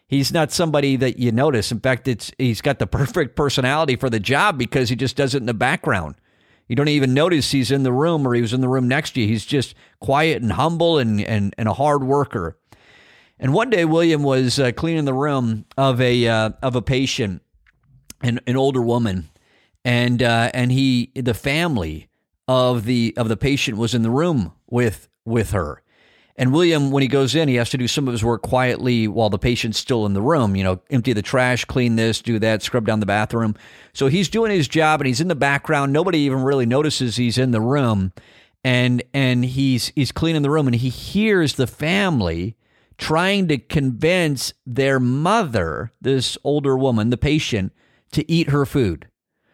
He's 0.07 0.31
not 0.31 0.51
somebody 0.51 0.97
that 0.97 1.17
you 1.17 1.31
notice. 1.31 1.71
In 1.71 1.79
fact, 1.79 2.07
it's 2.07 2.31
he's 2.37 2.61
got 2.61 2.77
the 2.77 2.87
perfect 2.87 3.35
personality 3.35 3.95
for 3.95 4.11
the 4.11 4.19
job 4.19 4.59
because 4.59 4.89
he 4.89 4.95
just 4.95 5.15
does 5.15 5.33
it 5.33 5.39
in 5.39 5.47
the 5.47 5.53
background. 5.55 6.15
You 6.71 6.75
don't 6.75 6.87
even 6.87 7.13
notice 7.13 7.51
he's 7.51 7.69
in 7.69 7.83
the 7.83 7.91
room 7.91 8.25
or 8.25 8.33
he 8.33 8.39
was 8.39 8.53
in 8.53 8.61
the 8.61 8.69
room 8.69 8.87
next 8.87 9.11
to 9.11 9.19
you. 9.19 9.27
He's 9.27 9.45
just 9.45 9.75
quiet 9.99 10.41
and 10.41 10.53
humble 10.53 10.99
and, 10.99 11.19
and, 11.19 11.53
and 11.57 11.67
a 11.67 11.73
hard 11.73 12.01
worker. 12.01 12.57
And 13.37 13.53
one 13.53 13.69
day, 13.69 13.83
William 13.83 14.23
was 14.23 14.57
uh, 14.57 14.71
cleaning 14.71 15.03
the 15.03 15.13
room 15.13 15.65
of 15.77 15.99
a 15.99 16.25
uh, 16.29 16.51
of 16.61 16.77
a 16.77 16.81
patient, 16.81 17.41
an, 18.21 18.39
an 18.47 18.55
older 18.55 18.81
woman, 18.81 19.29
and 19.83 20.23
uh, 20.23 20.49
and 20.53 20.71
he 20.71 21.11
the 21.13 21.33
family 21.33 22.07
of 22.47 22.85
the 22.85 23.15
of 23.17 23.27
the 23.27 23.35
patient 23.35 23.77
was 23.77 23.93
in 23.93 24.01
the 24.01 24.09
room 24.09 24.53
with 24.69 25.09
with 25.25 25.51
her, 25.51 25.83
and 26.41 26.51
William, 26.51 26.89
when 26.89 27.03
he 27.03 27.07
goes 27.07 27.35
in, 27.35 27.47
he 27.47 27.53
has 27.57 27.69
to 27.69 27.77
do 27.77 27.87
some 27.87 28.07
of 28.07 28.13
his 28.13 28.23
work 28.23 28.41
quietly 28.41 29.07
while 29.07 29.29
the 29.29 29.37
patient's 29.37 29.77
still 29.77 30.07
in 30.07 30.13
the 30.13 30.23
room. 30.23 30.55
You 30.55 30.63
know, 30.63 30.81
empty 30.89 31.13
the 31.13 31.21
trash, 31.21 31.65
clean 31.65 31.97
this, 31.97 32.19
do 32.19 32.39
that, 32.39 32.63
scrub 32.63 32.87
down 32.87 32.99
the 32.99 33.05
bathroom. 33.05 33.55
So 33.93 34.07
he's 34.07 34.27
doing 34.27 34.51
his 34.51 34.67
job 34.67 35.01
and 35.01 35.07
he's 35.07 35.21
in 35.21 35.27
the 35.27 35.35
background. 35.35 35.93
Nobody 35.93 36.17
even 36.21 36.41
really 36.41 36.65
notices 36.65 37.15
he's 37.15 37.37
in 37.37 37.51
the 37.51 37.61
room. 37.61 38.11
And 38.63 39.03
and 39.13 39.45
he's 39.45 39.89
he's 39.89 40.11
cleaning 40.11 40.41
the 40.41 40.49
room 40.49 40.65
and 40.65 40.75
he 40.75 40.89
hears 40.89 41.53
the 41.53 41.67
family 41.67 42.57
trying 42.97 43.47
to 43.49 43.59
convince 43.59 44.51
their 44.65 44.99
mother, 44.99 45.93
this 46.01 46.39
older 46.43 46.75
woman, 46.75 47.11
the 47.11 47.17
patient, 47.17 47.71
to 48.13 48.29
eat 48.31 48.49
her 48.49 48.65
food. 48.65 49.07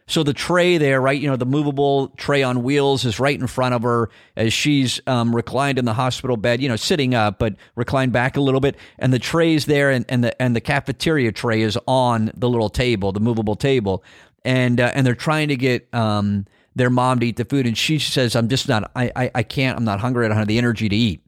So 0.09 0.23
the 0.23 0.33
tray 0.33 0.77
there, 0.77 1.01
right, 1.01 1.19
you 1.19 1.29
know, 1.29 1.35
the 1.35 1.45
movable 1.45 2.07
tray 2.15 2.41
on 2.41 2.63
wheels 2.63 3.03
is 3.03 3.19
right 3.19 3.37
in 3.37 3.45
front 3.45 3.75
of 3.75 3.83
her 3.83 4.09
as 4.37 4.53
she's 4.53 5.01
um, 5.05 5.35
reclined 5.35 5.77
in 5.77 5.83
the 5.83 5.93
hospital 5.93 6.37
bed, 6.37 6.61
you 6.61 6.69
know, 6.69 6.77
sitting 6.77 7.13
up, 7.13 7.39
but 7.39 7.55
reclined 7.75 8.13
back 8.13 8.37
a 8.37 8.41
little 8.41 8.61
bit. 8.61 8.77
And 8.97 9.11
the 9.11 9.19
tray's 9.19 9.65
there, 9.65 9.91
and, 9.91 10.05
and 10.07 10.23
the 10.23 10.41
and 10.41 10.55
the 10.55 10.61
cafeteria 10.61 11.33
tray 11.33 11.61
is 11.61 11.77
on 11.87 12.31
the 12.35 12.47
little 12.47 12.69
table, 12.69 13.11
the 13.11 13.19
movable 13.19 13.55
table, 13.55 14.01
and 14.45 14.79
uh, 14.79 14.91
and 14.93 15.05
they're 15.05 15.13
trying 15.13 15.49
to 15.49 15.57
get 15.57 15.93
um, 15.93 16.45
their 16.73 16.89
mom 16.89 17.19
to 17.19 17.27
eat 17.27 17.35
the 17.35 17.45
food, 17.45 17.67
and 17.67 17.77
she 17.77 17.99
says, 17.99 18.33
"I'm 18.33 18.47
just 18.47 18.69
not, 18.69 18.89
I, 18.95 19.11
I, 19.13 19.31
I 19.35 19.43
can't, 19.43 19.77
I'm 19.77 19.83
not 19.83 19.99
hungry, 19.99 20.25
I 20.25 20.29
don't 20.29 20.37
have 20.37 20.47
the 20.47 20.57
energy 20.57 20.87
to 20.87 20.95
eat." 20.95 21.21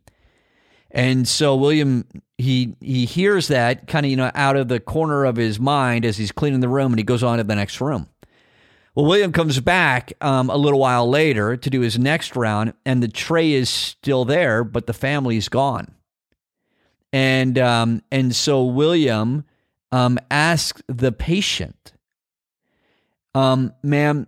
And 0.91 1.27
so 1.27 1.55
William 1.55 2.05
he 2.37 2.75
he 2.79 3.05
hears 3.05 3.49
that 3.49 3.87
kind 3.87 4.05
of 4.05 4.09
you 4.09 4.15
know 4.15 4.31
out 4.33 4.55
of 4.55 4.69
the 4.69 4.79
corner 4.79 5.25
of 5.25 5.35
his 5.35 5.59
mind 5.59 6.05
as 6.05 6.15
he's 6.15 6.31
cleaning 6.31 6.61
the 6.61 6.69
room, 6.69 6.93
and 6.93 6.97
he 6.97 7.03
goes 7.03 7.23
on 7.23 7.39
to 7.39 7.43
the 7.43 7.55
next 7.55 7.81
room. 7.81 8.07
Well, 8.99 9.07
William 9.07 9.31
comes 9.31 9.61
back 9.61 10.11
um, 10.19 10.49
a 10.49 10.57
little 10.57 10.81
while 10.81 11.09
later 11.09 11.55
to 11.55 11.69
do 11.69 11.79
his 11.79 11.97
next 11.97 12.35
round, 12.35 12.73
and 12.85 13.01
the 13.01 13.07
tray 13.07 13.53
is 13.53 13.69
still 13.69 14.25
there, 14.25 14.65
but 14.65 14.87
the 14.87 14.93
family's 14.93 15.47
gone. 15.47 15.95
And 17.13 17.57
um, 17.57 18.01
and 18.11 18.35
so 18.35 18.65
William 18.65 19.45
um, 19.93 20.19
asks 20.29 20.81
the 20.89 21.13
patient, 21.13 21.93
um, 23.33 23.73
"Ma'am, 23.83 24.27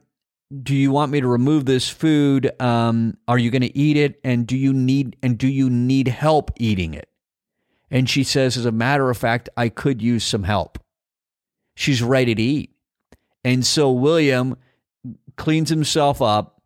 do 0.63 0.73
you 0.73 0.89
want 0.93 1.11
me 1.11 1.19
to 1.19 1.27
remove 1.27 1.65
this 1.65 1.89
food? 1.89 2.49
Um, 2.61 3.17
are 3.27 3.37
you 3.37 3.51
going 3.51 3.63
to 3.63 3.77
eat 3.77 3.97
it? 3.97 4.21
And 4.23 4.47
do 4.47 4.55
you 4.55 4.71
need 4.71 5.17
and 5.21 5.37
do 5.37 5.49
you 5.49 5.69
need 5.69 6.07
help 6.07 6.49
eating 6.55 6.93
it?" 6.93 7.09
And 7.89 8.09
she 8.09 8.23
says, 8.23 8.55
"As 8.55 8.65
a 8.65 8.71
matter 8.71 9.09
of 9.09 9.17
fact, 9.17 9.49
I 9.57 9.67
could 9.67 10.01
use 10.01 10.23
some 10.23 10.43
help." 10.43 10.77
She's 11.75 12.01
ready 12.01 12.33
to 12.33 12.41
eat. 12.41 12.73
And 13.43 13.65
so 13.65 13.91
William 13.91 14.55
cleans 15.35 15.69
himself 15.69 16.21
up 16.21 16.61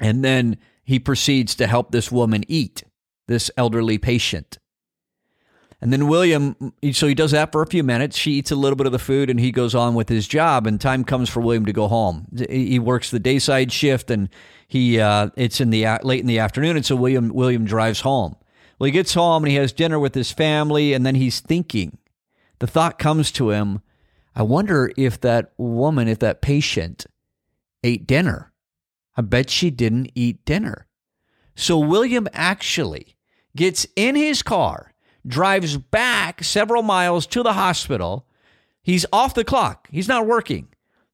and 0.00 0.24
then 0.24 0.58
he 0.82 0.98
proceeds 0.98 1.54
to 1.56 1.66
help 1.66 1.90
this 1.90 2.12
woman 2.12 2.44
eat, 2.48 2.84
this 3.26 3.50
elderly 3.56 3.98
patient. 3.98 4.58
And 5.80 5.92
then 5.92 6.08
William, 6.08 6.72
so 6.92 7.06
he 7.06 7.14
does 7.14 7.32
that 7.32 7.52
for 7.52 7.60
a 7.60 7.66
few 7.66 7.82
minutes. 7.82 8.16
She 8.16 8.32
eats 8.32 8.50
a 8.50 8.56
little 8.56 8.76
bit 8.76 8.86
of 8.86 8.92
the 8.92 8.98
food 8.98 9.28
and 9.28 9.38
he 9.38 9.52
goes 9.52 9.74
on 9.74 9.94
with 9.94 10.08
his 10.08 10.26
job. 10.26 10.66
And 10.66 10.80
time 10.80 11.04
comes 11.04 11.28
for 11.28 11.40
William 11.40 11.66
to 11.66 11.74
go 11.74 11.88
home. 11.88 12.26
He 12.48 12.78
works 12.78 13.10
the 13.10 13.18
dayside 13.18 13.70
shift 13.70 14.10
and 14.10 14.30
he 14.66 14.98
uh, 14.98 15.28
it's 15.36 15.60
in 15.60 15.68
the 15.68 15.86
late 16.02 16.20
in 16.20 16.26
the 16.26 16.38
afternoon. 16.38 16.76
And 16.76 16.86
so 16.86 16.96
William 16.96 17.28
William 17.28 17.66
drives 17.66 18.00
home. 18.00 18.36
Well, 18.78 18.86
he 18.86 18.92
gets 18.92 19.12
home 19.12 19.44
and 19.44 19.50
he 19.50 19.56
has 19.56 19.72
dinner 19.72 19.98
with 19.98 20.14
his 20.14 20.32
family. 20.32 20.94
And 20.94 21.04
then 21.04 21.16
he's 21.16 21.40
thinking. 21.40 21.98
The 22.60 22.66
thought 22.66 22.98
comes 22.98 23.30
to 23.32 23.50
him 23.50 23.82
I 24.34 24.42
wonder 24.42 24.90
if 24.96 25.20
that 25.20 25.52
woman, 25.56 26.08
if 26.08 26.18
that 26.20 26.42
patient 26.42 27.06
ate 27.82 28.06
dinner. 28.06 28.52
I 29.16 29.22
bet 29.22 29.50
she 29.50 29.70
didn't 29.70 30.10
eat 30.14 30.44
dinner. 30.44 30.86
So 31.54 31.78
William 31.78 32.26
actually 32.32 33.16
gets 33.54 33.86
in 33.94 34.16
his 34.16 34.42
car, 34.42 34.92
drives 35.26 35.76
back 35.76 36.42
several 36.42 36.82
miles 36.82 37.26
to 37.28 37.42
the 37.42 37.52
hospital. 37.52 38.26
He's 38.82 39.06
off 39.12 39.34
the 39.34 39.44
clock. 39.44 39.88
He's 39.90 40.08
not 40.08 40.26
working. 40.26 40.68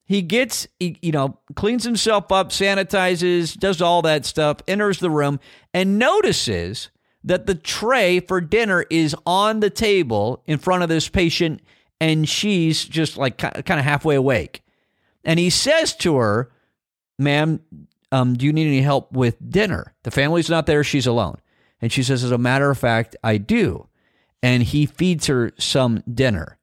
He 0.05 0.23
gets, 0.23 0.67
you 0.81 1.13
know, 1.13 1.39
cleans 1.55 1.85
himself 1.85 2.33
up, 2.33 2.51
sanitizes, 2.51 3.57
does 3.57 3.81
all 3.81 4.03
that 4.03 4.25
stuff, 4.25 4.57
enters 4.67 4.99
the 4.99 5.11
room, 5.11 5.39
and 5.73 5.99
notices 5.99 6.91
that 7.23 7.47
the 7.47 7.55
tray 7.55 8.19
for 8.19 8.41
dinner 8.41 8.87
is 8.91 9.15
on 9.27 9.61
the 9.61 9.71
table 9.71 10.43
in 10.47 10.59
front 10.59 10.83
of 10.83 10.89
this 10.89 11.09
patient 11.09 11.61
and 12.01 12.29
she's 12.29 12.85
just 12.85 13.17
like 13.17 13.39
kind 13.39 13.79
of 13.79 13.85
halfway 13.85 14.15
awake. 14.15 14.63
And 15.25 15.39
he 15.39 15.51
says 15.51 15.95
to 15.97 16.17
her, 16.17 16.51
Ma'am, 17.19 17.61
um, 18.11 18.35
do 18.35 18.47
you 18.47 18.53
need 18.53 18.67
any 18.67 18.81
help 18.81 19.13
with 19.13 19.37
dinner? 19.51 19.95
The 20.03 20.11
family's 20.11 20.49
not 20.49 20.67
there, 20.67 20.83
she's 20.83 21.07
alone. 21.07 21.37
And 21.81 21.93
she 21.93 22.03
says, 22.03 22.25
As 22.25 22.31
a 22.31 22.39
matter 22.39 22.71
of 22.71 22.79
fact, 22.79 23.17
I 23.23 23.37
do. 23.37 23.89
And 24.43 24.63
he 24.63 24.87
feeds 24.87 25.27
her 25.27 25.53
some 25.59 26.03
dinner. 26.13 26.59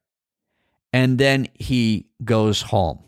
And 0.92 1.20
then 1.20 1.48
he 1.54 2.08
goes 2.24 2.64
home. 2.64 3.04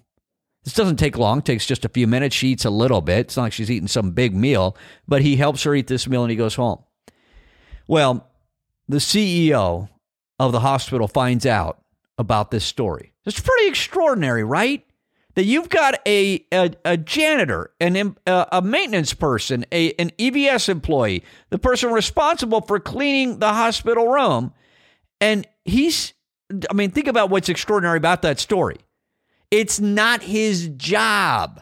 This 0.63 0.73
doesn't 0.73 0.97
take 0.97 1.17
long, 1.17 1.39
it 1.39 1.45
takes 1.45 1.65
just 1.65 1.85
a 1.85 1.89
few 1.89 2.05
minutes. 2.05 2.35
She 2.35 2.49
eats 2.49 2.65
a 2.65 2.69
little 2.69 3.01
bit. 3.01 3.19
It's 3.19 3.37
not 3.37 3.43
like 3.43 3.53
she's 3.53 3.71
eating 3.71 3.87
some 3.87 4.11
big 4.11 4.35
meal, 4.35 4.77
but 5.07 5.21
he 5.21 5.37
helps 5.37 5.63
her 5.63 5.73
eat 5.73 5.87
this 5.87 6.07
meal 6.07 6.23
and 6.23 6.29
he 6.29 6.37
goes 6.37 6.55
home. 6.55 6.83
Well, 7.87 8.27
the 8.87 8.97
CEO 8.97 9.89
of 10.37 10.51
the 10.51 10.59
hospital 10.59 11.07
finds 11.07 11.45
out 11.45 11.81
about 12.19 12.51
this 12.51 12.65
story. 12.65 13.13
It's 13.25 13.39
pretty 13.39 13.67
extraordinary, 13.67 14.43
right? 14.43 14.85
That 15.35 15.45
you've 15.45 15.69
got 15.69 15.95
a 16.05 16.45
a, 16.51 16.71
a 16.83 16.97
janitor, 16.97 17.71
an 17.79 18.15
a, 18.27 18.61
maintenance 18.61 19.13
person, 19.13 19.65
a 19.71 19.93
an 19.93 20.11
EVS 20.19 20.67
employee, 20.69 21.23
the 21.49 21.57
person 21.57 21.91
responsible 21.91 22.61
for 22.61 22.79
cleaning 22.79 23.39
the 23.39 23.53
hospital 23.53 24.07
room, 24.07 24.53
and 25.19 25.47
he's. 25.65 26.13
I 26.69 26.73
mean, 26.73 26.89
think 26.91 27.07
about 27.07 27.29
what's 27.29 27.47
extraordinary 27.47 27.97
about 27.97 28.23
that 28.23 28.39
story. 28.39 28.77
It's 29.51 29.79
not 29.79 30.23
his 30.23 30.67
job 30.69 31.61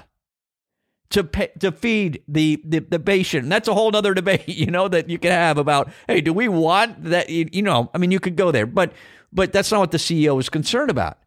to 1.10 1.24
pay, 1.24 1.50
to 1.60 1.72
feed 1.72 2.24
the, 2.28 2.62
the 2.66 2.80
the 2.80 3.00
patient. 3.00 3.50
That's 3.50 3.68
a 3.68 3.74
whole 3.74 3.96
other 3.96 4.14
debate, 4.16 4.48
you 4.48 4.72
know, 4.72 4.88
that 4.88 5.10
you 5.10 5.20
can 5.20 5.32
have 5.32 5.58
about, 5.58 5.92
hey, 6.08 6.22
do 6.22 6.34
we 6.34 6.48
want 6.48 7.04
that? 7.06 7.30
You 7.30 7.62
know, 7.62 7.92
I 7.94 7.98
mean, 7.98 8.12
you 8.12 8.20
could 8.20 8.36
go 8.36 8.52
there, 8.52 8.66
but 8.66 8.94
but 9.32 9.52
that's 9.52 9.72
not 9.72 9.80
what 9.80 9.92
the 9.92 9.98
CEO 9.98 10.36
was 10.36 10.50
concerned 10.50 10.90
about. 10.90 11.20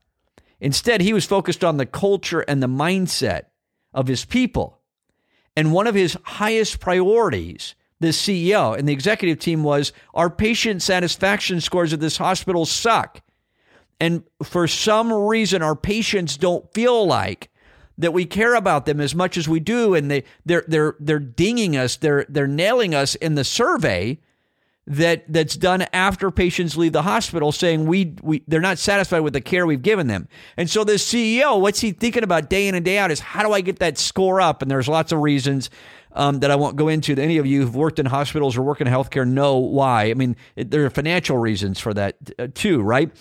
Instead, 0.61 1.01
he 1.01 1.13
was 1.13 1.25
focused 1.25 1.65
on 1.65 1.77
the 1.77 1.87
culture 1.87 2.41
and 2.41 2.63
the 2.63 2.69
mindset 2.69 3.45
of 3.95 4.09
his 4.09 4.25
people. 4.25 4.81
And 5.57 5.73
one 5.73 5.87
of 5.87 5.95
his 5.95 6.17
highest 6.23 6.81
priorities, 6.81 7.75
the 7.99 8.09
CEO 8.09 8.79
and 8.79 8.89
the 8.89 8.93
executive 8.93 9.39
team, 9.39 9.63
was 9.63 9.93
our 10.15 10.31
patient 10.31 10.83
satisfaction 10.83 11.61
scores 11.61 11.93
at 11.93 12.01
this 12.01 12.19
hospital 12.19 12.67
suck. 12.67 13.23
And 13.99 14.23
for 14.43 14.67
some 14.67 15.13
reason, 15.13 15.63
our 15.63 15.77
patients 15.77 16.37
don't 16.37 16.73
feel 16.73 17.07
like 17.07 17.51
that 17.99 18.15
we 18.15 18.25
care 18.25 18.55
about 18.55 18.87
them 18.87 19.01
as 19.01 19.15
much 19.15 19.37
as 19.37 19.47
we 19.47 19.61
do, 19.61 19.95
and 19.95 20.11
they 20.11 20.25
they're 20.47 20.65
they're 20.67 20.97
they're 20.99 21.19
dinging 21.19 21.77
us, 21.77 21.97
they're 21.97 22.25
they're 22.29 22.47
nailing 22.47 22.95
us 22.95 23.15
in 23.17 23.35
the 23.35 23.45
survey 23.45 24.19
that 24.91 25.25
that's 25.33 25.55
done 25.57 25.83
after 25.93 26.33
patients 26.33 26.77
leave 26.77 26.93
the 26.93 27.03
hospital 27.03 27.53
saying 27.53 27.87
we, 27.87 28.17
we 28.23 28.43
they're 28.49 28.61
not 28.61 28.77
satisfied 28.77 29.21
with 29.21 29.33
the 29.33 29.41
care 29.41 29.65
we've 29.65 29.83
given 29.83 30.09
them. 30.09 30.29
And 30.57 30.69
so 30.69 30.83
the 30.83 30.95
CEO, 30.95 31.61
what's 31.61 31.81
he 31.81 31.93
thinking 31.93 32.25
about 32.25 32.51
day 32.51 32.67
in 32.67 32.75
and 32.75 32.85
day 32.85 32.99
out 32.99 33.13
is 33.13 33.21
how 33.21 33.45
do 33.45 33.53
I 33.53 33.61
get 33.61 33.79
that 33.79 33.99
score 33.99 34.41
up? 34.41 34.63
And 34.63 34.71
there's 34.71 34.89
lots 34.89 35.13
of 35.13 35.21
reasons 35.21 35.71
um, 36.13 36.41
that 36.41 36.51
I 36.51 36.57
won't 36.57 36.75
go 36.75 36.89
into. 36.89 37.17
Any 37.17 37.39
of 37.39 37.47
you 37.47 37.61
who've 37.61 37.77
worked 37.77 38.01
in 38.01 38.07
hospitals 38.07 38.57
or 38.57 38.63
work 38.63 38.81
in 38.81 38.89
healthcare 38.89 39.27
know 39.27 39.59
why. 39.59 40.11
I 40.11 40.15
mean, 40.15 40.35
it, 40.57 40.73
there 40.73 40.85
are 40.85 40.91
financial 40.91 41.39
reasons 41.39 41.79
for 41.79 41.95
that 41.95 42.17
uh, 42.39 42.49
too, 42.53 42.83
right? 42.83 43.13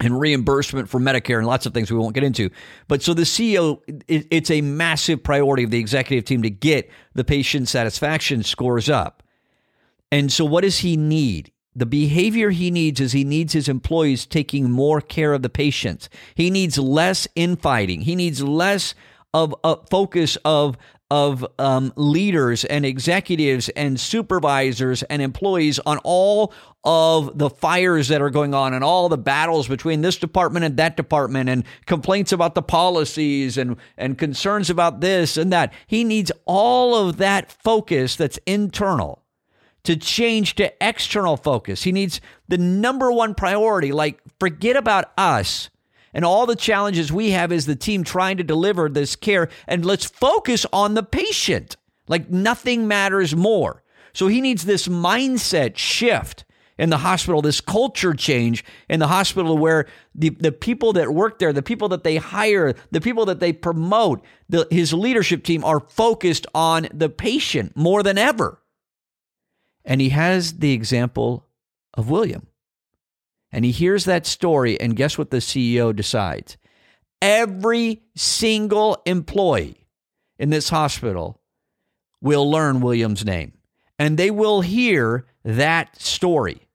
and 0.00 0.18
reimbursement 0.18 0.88
for 0.88 0.98
Medicare 0.98 1.38
and 1.38 1.46
lots 1.46 1.66
of 1.66 1.74
things 1.74 1.92
we 1.92 1.98
won't 1.98 2.14
get 2.14 2.24
into. 2.24 2.50
But 2.88 3.02
so 3.02 3.12
the 3.14 3.22
CEO, 3.22 3.80
it's 4.08 4.50
a 4.50 4.60
massive 4.60 5.22
priority 5.22 5.64
of 5.64 5.70
the 5.70 5.78
executive 5.78 6.24
team 6.24 6.42
to 6.42 6.50
get 6.50 6.90
the 7.14 7.22
patient 7.22 7.68
satisfaction 7.68 8.42
scores 8.42 8.88
up. 8.88 9.21
And 10.12 10.30
so, 10.30 10.44
what 10.44 10.60
does 10.60 10.80
he 10.80 10.96
need? 10.96 11.50
The 11.74 11.86
behavior 11.86 12.50
he 12.50 12.70
needs 12.70 13.00
is 13.00 13.12
he 13.12 13.24
needs 13.24 13.54
his 13.54 13.66
employees 13.66 14.26
taking 14.26 14.70
more 14.70 15.00
care 15.00 15.32
of 15.32 15.40
the 15.40 15.48
patients. 15.48 16.10
He 16.34 16.50
needs 16.50 16.76
less 16.76 17.26
infighting. 17.34 18.02
He 18.02 18.14
needs 18.14 18.42
less 18.42 18.94
of 19.32 19.54
a 19.64 19.78
focus 19.90 20.36
of 20.44 20.76
of 21.10 21.46
um, 21.58 21.92
leaders 21.96 22.64
and 22.64 22.86
executives 22.86 23.68
and 23.70 24.00
supervisors 24.00 25.02
and 25.04 25.20
employees 25.20 25.78
on 25.80 25.98
all 26.04 26.54
of 26.84 27.38
the 27.38 27.50
fires 27.50 28.08
that 28.08 28.22
are 28.22 28.30
going 28.30 28.54
on 28.54 28.72
and 28.72 28.82
all 28.82 29.10
the 29.10 29.18
battles 29.18 29.68
between 29.68 30.00
this 30.00 30.16
department 30.16 30.64
and 30.64 30.78
that 30.78 30.96
department 30.96 31.50
and 31.50 31.64
complaints 31.86 32.32
about 32.32 32.54
the 32.54 32.62
policies 32.62 33.56
and 33.56 33.76
and 33.96 34.18
concerns 34.18 34.68
about 34.68 35.00
this 35.00 35.38
and 35.38 35.50
that. 35.50 35.72
He 35.86 36.04
needs 36.04 36.30
all 36.44 36.94
of 37.08 37.16
that 37.16 37.50
focus 37.50 38.16
that's 38.16 38.38
internal 38.46 39.21
to 39.84 39.96
change 39.96 40.54
to 40.56 40.72
external 40.86 41.36
focus. 41.36 41.82
He 41.82 41.92
needs 41.92 42.20
the 42.48 42.58
number 42.58 43.10
one 43.10 43.34
priority, 43.34 43.92
like 43.92 44.20
forget 44.38 44.76
about 44.76 45.12
us 45.18 45.70
and 46.14 46.24
all 46.24 46.46
the 46.46 46.56
challenges 46.56 47.12
we 47.12 47.30
have 47.30 47.52
as 47.52 47.66
the 47.66 47.76
team 47.76 48.04
trying 48.04 48.36
to 48.36 48.44
deliver 48.44 48.88
this 48.88 49.16
care, 49.16 49.48
and 49.66 49.84
let's 49.84 50.04
focus 50.04 50.66
on 50.72 50.94
the 50.94 51.02
patient. 51.02 51.76
Like 52.08 52.30
nothing 52.30 52.86
matters 52.86 53.34
more. 53.34 53.82
So 54.12 54.26
he 54.26 54.40
needs 54.40 54.64
this 54.64 54.88
mindset 54.88 55.76
shift 55.76 56.44
in 56.78 56.90
the 56.90 56.98
hospital, 56.98 57.42
this 57.42 57.60
culture 57.60 58.14
change 58.14 58.64
in 58.88 58.98
the 58.98 59.06
hospital 59.06 59.56
where 59.56 59.86
the, 60.14 60.30
the 60.30 60.52
people 60.52 60.92
that 60.94 61.12
work 61.12 61.38
there, 61.38 61.52
the 61.52 61.62
people 61.62 61.88
that 61.88 62.02
they 62.02 62.16
hire, 62.16 62.74
the 62.90 63.00
people 63.00 63.26
that 63.26 63.40
they 63.40 63.52
promote, 63.52 64.22
the, 64.48 64.66
his 64.70 64.92
leadership 64.92 65.44
team 65.44 65.64
are 65.64 65.80
focused 65.80 66.46
on 66.54 66.88
the 66.92 67.08
patient 67.08 67.76
more 67.76 68.02
than 68.02 68.18
ever. 68.18 68.58
And 69.84 70.00
he 70.00 70.10
has 70.10 70.58
the 70.58 70.72
example 70.72 71.46
of 71.94 72.10
William. 72.10 72.46
And 73.50 73.64
he 73.64 73.70
hears 73.70 74.04
that 74.06 74.26
story, 74.26 74.80
and 74.80 74.96
guess 74.96 75.18
what 75.18 75.30
the 75.30 75.38
CEO 75.38 75.94
decides? 75.94 76.56
Every 77.20 78.02
single 78.16 79.02
employee 79.04 79.86
in 80.38 80.50
this 80.50 80.70
hospital 80.70 81.40
will 82.20 82.50
learn 82.50 82.80
William's 82.80 83.24
name 83.24 83.52
and 84.02 84.18
they 84.18 84.32
will 84.32 84.62
hear 84.62 85.26
that 85.44 86.00
story. 86.00 86.66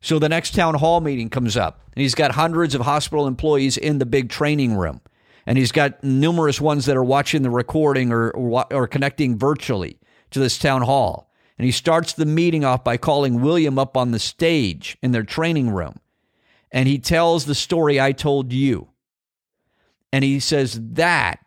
So 0.00 0.18
the 0.18 0.28
next 0.28 0.56
town 0.56 0.74
hall 0.74 1.00
meeting 1.00 1.30
comes 1.30 1.56
up, 1.56 1.80
and 1.94 2.02
he's 2.02 2.16
got 2.16 2.32
hundreds 2.32 2.74
of 2.74 2.80
hospital 2.80 3.28
employees 3.28 3.76
in 3.76 3.98
the 3.98 4.06
big 4.06 4.28
training 4.28 4.74
room, 4.74 5.00
and 5.46 5.56
he's 5.56 5.70
got 5.70 6.02
numerous 6.02 6.60
ones 6.60 6.86
that 6.86 6.96
are 6.96 7.04
watching 7.04 7.42
the 7.42 7.50
recording 7.50 8.10
or, 8.10 8.30
or, 8.30 8.66
or 8.72 8.88
connecting 8.88 9.38
virtually 9.38 10.00
to 10.32 10.40
this 10.40 10.58
town 10.58 10.82
hall. 10.82 11.30
And 11.58 11.66
he 11.66 11.72
starts 11.72 12.12
the 12.12 12.26
meeting 12.26 12.64
off 12.64 12.82
by 12.82 12.96
calling 12.96 13.40
William 13.40 13.78
up 13.78 13.96
on 13.96 14.10
the 14.10 14.18
stage 14.18 14.98
in 15.02 15.12
their 15.12 15.22
training 15.22 15.70
room. 15.70 16.00
And 16.72 16.88
he 16.88 16.98
tells 16.98 17.44
the 17.44 17.54
story 17.54 18.00
I 18.00 18.12
told 18.12 18.52
you. 18.52 18.88
And 20.12 20.24
he 20.24 20.40
says, 20.40 20.80
That 20.80 21.38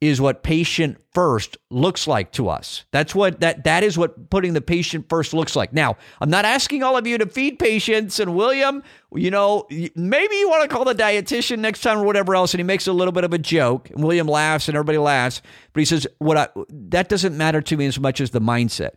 is 0.00 0.18
what 0.18 0.42
patient 0.42 0.96
first 1.12 1.58
looks 1.68 2.06
like 2.06 2.32
to 2.32 2.48
us. 2.48 2.84
That's 2.90 3.14
what 3.14 3.40
that 3.40 3.64
that 3.64 3.84
is 3.84 3.98
what 3.98 4.30
putting 4.30 4.54
the 4.54 4.62
patient 4.62 5.10
first 5.10 5.34
looks 5.34 5.54
like. 5.54 5.74
Now, 5.74 5.98
I'm 6.20 6.30
not 6.30 6.46
asking 6.46 6.82
all 6.82 6.96
of 6.96 7.06
you 7.06 7.18
to 7.18 7.26
feed 7.26 7.58
patients 7.58 8.18
and 8.18 8.34
William, 8.34 8.82
you 9.14 9.30
know, 9.30 9.66
maybe 9.94 10.36
you 10.36 10.48
want 10.48 10.62
to 10.62 10.74
call 10.74 10.86
the 10.86 10.94
dietitian 10.94 11.58
next 11.58 11.82
time 11.82 11.98
or 11.98 12.04
whatever 12.04 12.34
else 12.34 12.54
and 12.54 12.60
he 12.60 12.64
makes 12.64 12.86
a 12.86 12.92
little 12.94 13.12
bit 13.12 13.24
of 13.24 13.34
a 13.34 13.38
joke 13.38 13.90
and 13.90 14.02
William 14.02 14.26
laughs 14.26 14.68
and 14.68 14.76
everybody 14.76 14.98
laughs, 14.98 15.42
but 15.74 15.80
he 15.80 15.84
says 15.84 16.06
what 16.18 16.38
I, 16.38 16.48
that 16.70 17.10
doesn't 17.10 17.36
matter 17.36 17.60
to 17.60 17.76
me 17.76 17.84
as 17.86 18.00
much 18.00 18.22
as 18.22 18.30
the 18.30 18.40
mindset. 18.40 18.92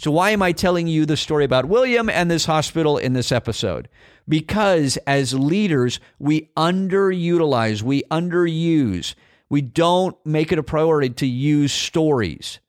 So 0.00 0.10
why 0.10 0.30
am 0.30 0.40
I 0.40 0.52
telling 0.52 0.86
you 0.86 1.04
the 1.04 1.16
story 1.16 1.44
about 1.44 1.66
William 1.66 2.08
and 2.08 2.30
this 2.30 2.46
hospital 2.46 2.96
in 2.96 3.12
this 3.12 3.30
episode? 3.30 3.86
Because 4.26 4.96
as 5.06 5.34
leaders, 5.34 6.00
we 6.18 6.48
underutilize, 6.56 7.82
we 7.82 8.02
underuse 8.10 9.14
we 9.50 9.60
don't 9.60 10.16
make 10.24 10.52
it 10.52 10.58
a 10.58 10.62
priority 10.62 11.10
to 11.10 11.26
use 11.26 11.72
stories. 11.72 12.60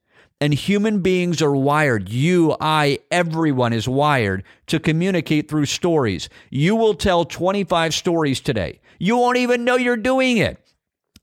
And 0.42 0.54
human 0.54 1.02
beings 1.02 1.42
are 1.42 1.56
wired, 1.56 2.10
you, 2.10 2.58
I, 2.60 3.00
everyone 3.12 3.72
is 3.72 3.88
wired 3.88 4.44
to 4.66 4.80
communicate 4.80 5.48
through 5.48 5.68
stories. 5.68 6.28
You 6.50 6.76
will 6.76 6.96
tell 6.96 7.24
25 7.24 7.94
stories 7.94 8.42
today. 8.42 8.82
You 8.98 9.18
won't 9.18 9.38
even 9.38 9.64
know 9.64 9.76
you're 9.76 9.96
doing 9.96 10.38
it. 10.38 10.61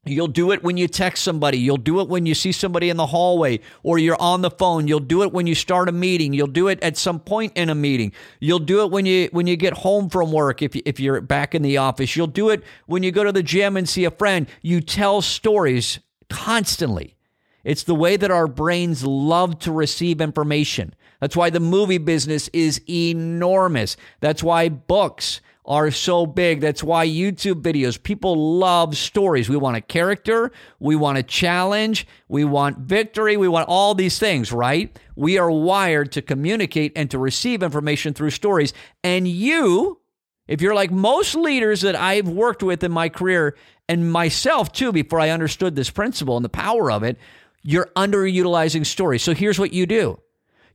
You'll 0.04 0.28
do 0.28 0.52
it 0.52 0.62
when 0.62 0.76
you 0.76 0.88
text 0.88 1.22
somebody. 1.22 1.58
You'll 1.58 1.76
do 1.76 2.00
it 2.00 2.08
when 2.08 2.24
you 2.24 2.34
see 2.34 2.52
somebody 2.52 2.88
in 2.88 2.96
the 2.96 3.06
hallway 3.06 3.60
or 3.82 3.98
you're 3.98 4.20
on 4.20 4.42
the 4.42 4.50
phone. 4.50 4.88
You'll 4.88 5.00
do 5.00 5.22
it 5.22 5.32
when 5.32 5.46
you 5.46 5.54
start 5.54 5.88
a 5.88 5.92
meeting. 5.92 6.32
You'll 6.32 6.46
do 6.46 6.68
it 6.68 6.82
at 6.82 6.96
some 6.96 7.20
point 7.20 7.52
in 7.56 7.68
a 7.68 7.74
meeting. 7.74 8.12
You'll 8.40 8.58
do 8.60 8.82
it 8.82 8.90
when 8.90 9.06
you 9.06 9.28
when 9.32 9.46
you 9.46 9.56
get 9.56 9.74
home 9.74 10.08
from 10.08 10.32
work 10.32 10.62
if 10.62 10.74
you, 10.74 10.82
if 10.86 10.98
you're 10.98 11.20
back 11.20 11.54
in 11.54 11.62
the 11.62 11.76
office. 11.76 12.16
You'll 12.16 12.26
do 12.26 12.48
it 12.48 12.62
when 12.86 13.02
you 13.02 13.12
go 13.12 13.24
to 13.24 13.32
the 13.32 13.42
gym 13.42 13.76
and 13.76 13.88
see 13.88 14.04
a 14.04 14.10
friend. 14.10 14.46
You 14.62 14.80
tell 14.80 15.20
stories 15.20 15.98
constantly. 16.30 17.16
It's 17.64 17.82
the 17.82 17.94
way 17.94 18.16
that 18.16 18.30
our 18.30 18.46
brains 18.46 19.04
love 19.04 19.58
to 19.60 19.72
receive 19.72 20.20
information. 20.20 20.94
That's 21.20 21.36
why 21.36 21.50
the 21.50 21.60
movie 21.60 21.98
business 21.98 22.48
is 22.52 22.80
enormous. 22.88 23.96
That's 24.20 24.42
why 24.42 24.68
books 24.68 25.40
are 25.68 25.90
so 25.90 26.26
big. 26.26 26.60
That's 26.60 26.82
why 26.82 27.06
YouTube 27.06 27.62
videos, 27.62 28.02
people 28.02 28.58
love 28.58 28.96
stories. 28.96 29.48
We 29.48 29.56
want 29.56 29.76
a 29.76 29.80
character, 29.80 30.50
we 30.80 30.96
want 30.96 31.18
a 31.18 31.22
challenge, 31.22 32.06
we 32.26 32.44
want 32.44 32.78
victory, 32.78 33.36
we 33.36 33.48
want 33.48 33.68
all 33.68 33.94
these 33.94 34.18
things, 34.18 34.50
right? 34.50 34.98
We 35.14 35.38
are 35.38 35.50
wired 35.50 36.10
to 36.12 36.22
communicate 36.22 36.92
and 36.96 37.10
to 37.10 37.18
receive 37.18 37.62
information 37.62 38.14
through 38.14 38.30
stories. 38.30 38.72
And 39.04 39.28
you, 39.28 40.00
if 40.48 40.62
you're 40.62 40.74
like 40.74 40.90
most 40.90 41.34
leaders 41.34 41.82
that 41.82 41.94
I've 41.94 42.28
worked 42.28 42.62
with 42.62 42.82
in 42.82 42.90
my 42.90 43.10
career, 43.10 43.54
and 43.88 44.10
myself 44.12 44.72
too, 44.72 44.92
before 44.92 45.18
I 45.18 45.30
understood 45.30 45.74
this 45.74 45.90
principle 45.90 46.36
and 46.36 46.44
the 46.44 46.50
power 46.50 46.90
of 46.90 47.02
it, 47.02 47.18
you're 47.62 47.90
underutilizing 47.96 48.84
stories. 48.84 49.22
So 49.22 49.34
here's 49.34 49.58
what 49.58 49.72
you 49.72 49.86
do 49.86 50.18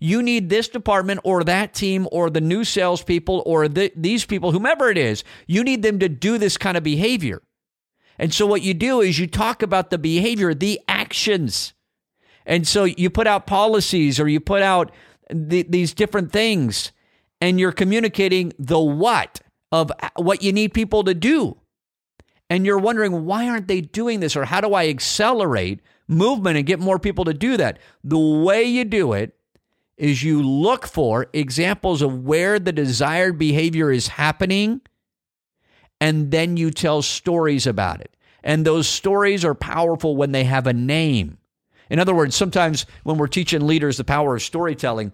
you 0.03 0.22
need 0.22 0.50
this 0.50 0.67
department 0.67 1.22
or 1.24 1.45
that 1.45 1.74
team 1.74 2.10
or 2.12 2.29
the 2.29 2.41
new 2.41 2.65
salespeople 2.65 3.41
or 3.45 3.69
the, 3.69 3.89
these 3.95 4.25
people, 4.25 4.51
whomever 4.51 4.89
it 4.89 4.98
is, 4.98 5.24
you 5.48 5.63
need 5.63 5.81
them 5.81 5.98
to 6.00 6.10
do 6.10 6.38
this 6.38 6.57
kind 6.57 6.75
of 6.75 6.83
behavior. 6.83 7.42
And 8.20 8.33
so 8.33 8.46
what 8.46 8.61
you 8.61 8.74
do 8.74 9.00
is 9.00 9.18
you 9.18 9.27
talk 9.27 9.63
about 9.63 9.92
the 9.92 9.98
behavior, 9.98 10.53
the 10.53 10.81
actions. 10.89 11.74
And 12.46 12.68
so 12.68 12.83
you 12.83 13.09
put 13.09 13.27
out 13.27 13.48
policies 13.48 14.20
or 14.20 14.27
you 14.27 14.42
put 14.42 14.61
out 14.61 14.92
the, 15.33 15.63
these 15.63 15.94
different 15.94 16.33
things 16.33 16.92
and 17.39 17.57
you're 17.57 17.72
communicating 17.72 18.51
the 18.59 18.81
what 18.81 19.39
of 19.72 19.89
what 20.18 20.44
you 20.44 20.51
need 20.51 20.74
people 20.74 21.05
to 21.05 21.13
do. 21.13 21.55
And 22.50 22.66
you're 22.66 22.77
wondering, 22.77 23.24
why 23.24 23.48
aren't 23.48 23.70
they 23.70 23.79
doing 23.79 24.20
this? 24.20 24.35
Or 24.35 24.44
how 24.44 24.59
do 24.59 24.74
I 24.74 24.89
accelerate 24.89 25.79
movement 26.09 26.57
and 26.57 26.66
get 26.66 26.81
more 26.81 27.00
people 27.00 27.24
to 27.24 27.33
do 27.33 27.55
that? 27.55 27.79
The 28.03 28.20
way 28.20 28.66
you 28.66 28.83
do 28.83 29.13
it 29.13 29.37
is 30.03 30.22
you 30.22 30.44
look 30.44 30.85
for 30.85 31.27
examples 31.31 32.01
of 32.01 32.25
where 32.25 32.59
the 32.59 32.74
desired 32.74 33.39
behavior 33.39 33.89
is 33.89 34.09
happening 34.09 34.81
and 36.01 36.29
then 36.29 36.57
you 36.57 36.72
tell 36.72 37.01
stories 37.01 37.66
about 37.66 38.01
it. 38.01 38.13
And 38.44 38.66
those 38.66 38.85
stories 38.85 39.46
are 39.46 39.55
powerful 39.55 40.18
when 40.18 40.33
they 40.33 40.44
have 40.44 40.68
a 40.68 40.74
name. 40.74 41.37
In 41.89 42.00
other 42.00 42.13
words, 42.13 42.35
sometimes 42.35 42.85
when 43.03 43.18
we're 43.18 43.27
teaching 43.27 43.66
leaders 43.66 43.96
the 43.96 44.03
power 44.03 44.35
of 44.35 44.42
storytelling 44.42 45.13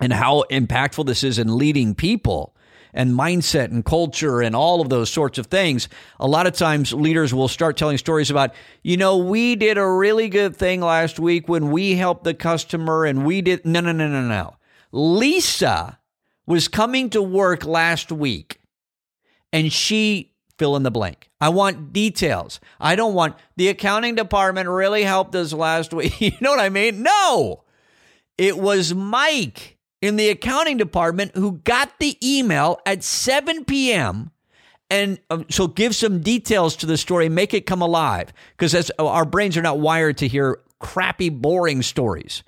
and 0.00 0.12
how 0.12 0.42
impactful 0.50 1.06
this 1.06 1.22
is 1.22 1.38
in 1.38 1.56
leading 1.56 1.94
people, 1.94 2.56
and 2.92 3.12
mindset 3.12 3.66
and 3.66 3.84
culture 3.84 4.40
and 4.40 4.54
all 4.54 4.80
of 4.80 4.88
those 4.88 5.10
sorts 5.10 5.38
of 5.38 5.46
things, 5.46 5.88
a 6.18 6.26
lot 6.26 6.46
of 6.46 6.52
times 6.52 6.92
leaders 6.92 7.32
will 7.32 7.48
start 7.48 7.76
telling 7.76 7.98
stories 7.98 8.30
about, 8.30 8.52
you 8.82 8.96
know, 8.96 9.16
we 9.16 9.56
did 9.56 9.78
a 9.78 9.86
really 9.86 10.28
good 10.28 10.56
thing 10.56 10.80
last 10.80 11.18
week 11.18 11.48
when 11.48 11.70
we 11.70 11.96
helped 11.96 12.24
the 12.24 12.34
customer 12.34 13.04
and 13.04 13.24
we 13.24 13.40
did. 13.42 13.64
No, 13.64 13.80
no, 13.80 13.92
no, 13.92 14.08
no, 14.08 14.22
no. 14.26 14.56
Lisa 14.92 15.98
was 16.46 16.68
coming 16.68 17.10
to 17.10 17.22
work 17.22 17.64
last 17.64 18.10
week 18.10 18.60
and 19.52 19.72
she 19.72 20.32
fill 20.58 20.76
in 20.76 20.82
the 20.82 20.90
blank. 20.90 21.30
I 21.40 21.48
want 21.48 21.92
details. 21.92 22.60
I 22.78 22.94
don't 22.94 23.14
want 23.14 23.36
the 23.56 23.68
accounting 23.68 24.14
department 24.14 24.68
really 24.68 25.04
helped 25.04 25.34
us 25.34 25.52
last 25.52 25.94
week. 25.94 26.20
you 26.20 26.32
know 26.40 26.50
what 26.50 26.60
I 26.60 26.68
mean? 26.68 27.02
No. 27.02 27.64
It 28.36 28.58
was 28.58 28.94
Mike 28.94 29.78
in 30.02 30.16
the 30.16 30.28
accounting 30.28 30.76
department 30.76 31.32
who 31.34 31.52
got 31.64 31.98
the 31.98 32.16
email 32.22 32.80
at 32.86 33.04
7 33.04 33.64
p.m. 33.64 34.30
And 34.88 35.20
um, 35.30 35.46
so 35.50 35.68
give 35.68 35.94
some 35.94 36.20
details 36.20 36.76
to 36.76 36.86
the 36.86 36.96
story, 36.96 37.28
make 37.28 37.54
it 37.54 37.66
come 37.66 37.82
alive 37.82 38.32
because 38.56 38.90
our 38.98 39.24
brains 39.24 39.56
are 39.56 39.62
not 39.62 39.78
wired 39.78 40.18
to 40.18 40.28
hear 40.28 40.60
crappy, 40.80 41.28
boring 41.28 41.82
stories. 41.82 42.42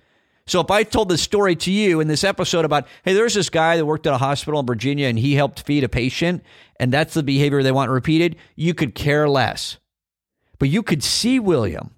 So 0.47 0.61
if 0.61 0.71
I 0.71 0.83
told 0.83 1.09
the 1.09 1.19
story 1.19 1.55
to 1.57 1.71
you 1.71 2.01
in 2.01 2.09
this 2.09 2.25
episode 2.25 2.65
about, 2.65 2.89
hey, 3.05 3.13
there's 3.13 3.35
this 3.35 3.49
guy 3.49 3.77
that 3.77 3.87
worked 3.87 4.07
at 4.07 4.15
a 4.15 4.19
hospital 4.19 4.59
in 4.59 4.67
Virginia 4.67 5.07
and 5.07 5.19
he 5.19 5.35
helped 5.35 5.63
feed 5.63 5.85
a 5.85 5.89
patient, 5.89 6.43
and 6.81 6.93
that's 6.93 7.15
the 7.15 7.23
behavior 7.23 7.63
they 7.63 7.71
want 7.71 7.93
repeated, 7.93 8.37
you 8.57 8.75
could 8.75 8.95
care 8.95 9.29
less. 9.29 9.79
But 10.59 10.69
you 10.69 10.83
could 10.83 11.05
see 11.05 11.39
William 11.39 11.95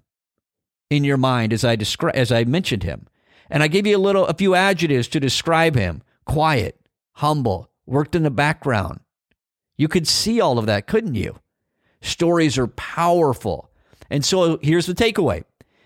in 0.91 1.03
your 1.03 1.17
mind 1.17 1.53
as 1.53 1.63
I 1.63 1.75
descri- 1.75 2.13
as 2.13 2.31
I 2.31 2.43
mentioned 2.43 2.83
him. 2.83 3.07
And 3.49 3.61
I 3.61 3.67
gave 3.67 3.85
you 3.85 3.97
a 3.97 3.99
little, 3.99 4.25
a 4.25 4.33
few 4.33 4.55
adjectives 4.55 5.07
to 5.09 5.19
describe 5.19 5.75
him 5.75 6.01
quiet, 6.25 6.79
humble, 7.13 7.69
worked 7.85 8.15
in 8.15 8.23
the 8.23 8.31
background. 8.31 8.99
You 9.77 9.87
could 9.87 10.07
see 10.07 10.41
all 10.41 10.57
of 10.57 10.65
that, 10.65 10.87
couldn't 10.87 11.15
you? 11.15 11.39
Stories 12.01 12.57
are 12.57 12.67
powerful. 12.67 13.69
And 14.09 14.23
so 14.23 14.59
here's 14.61 14.85
the 14.85 14.93
takeaway 14.93 15.43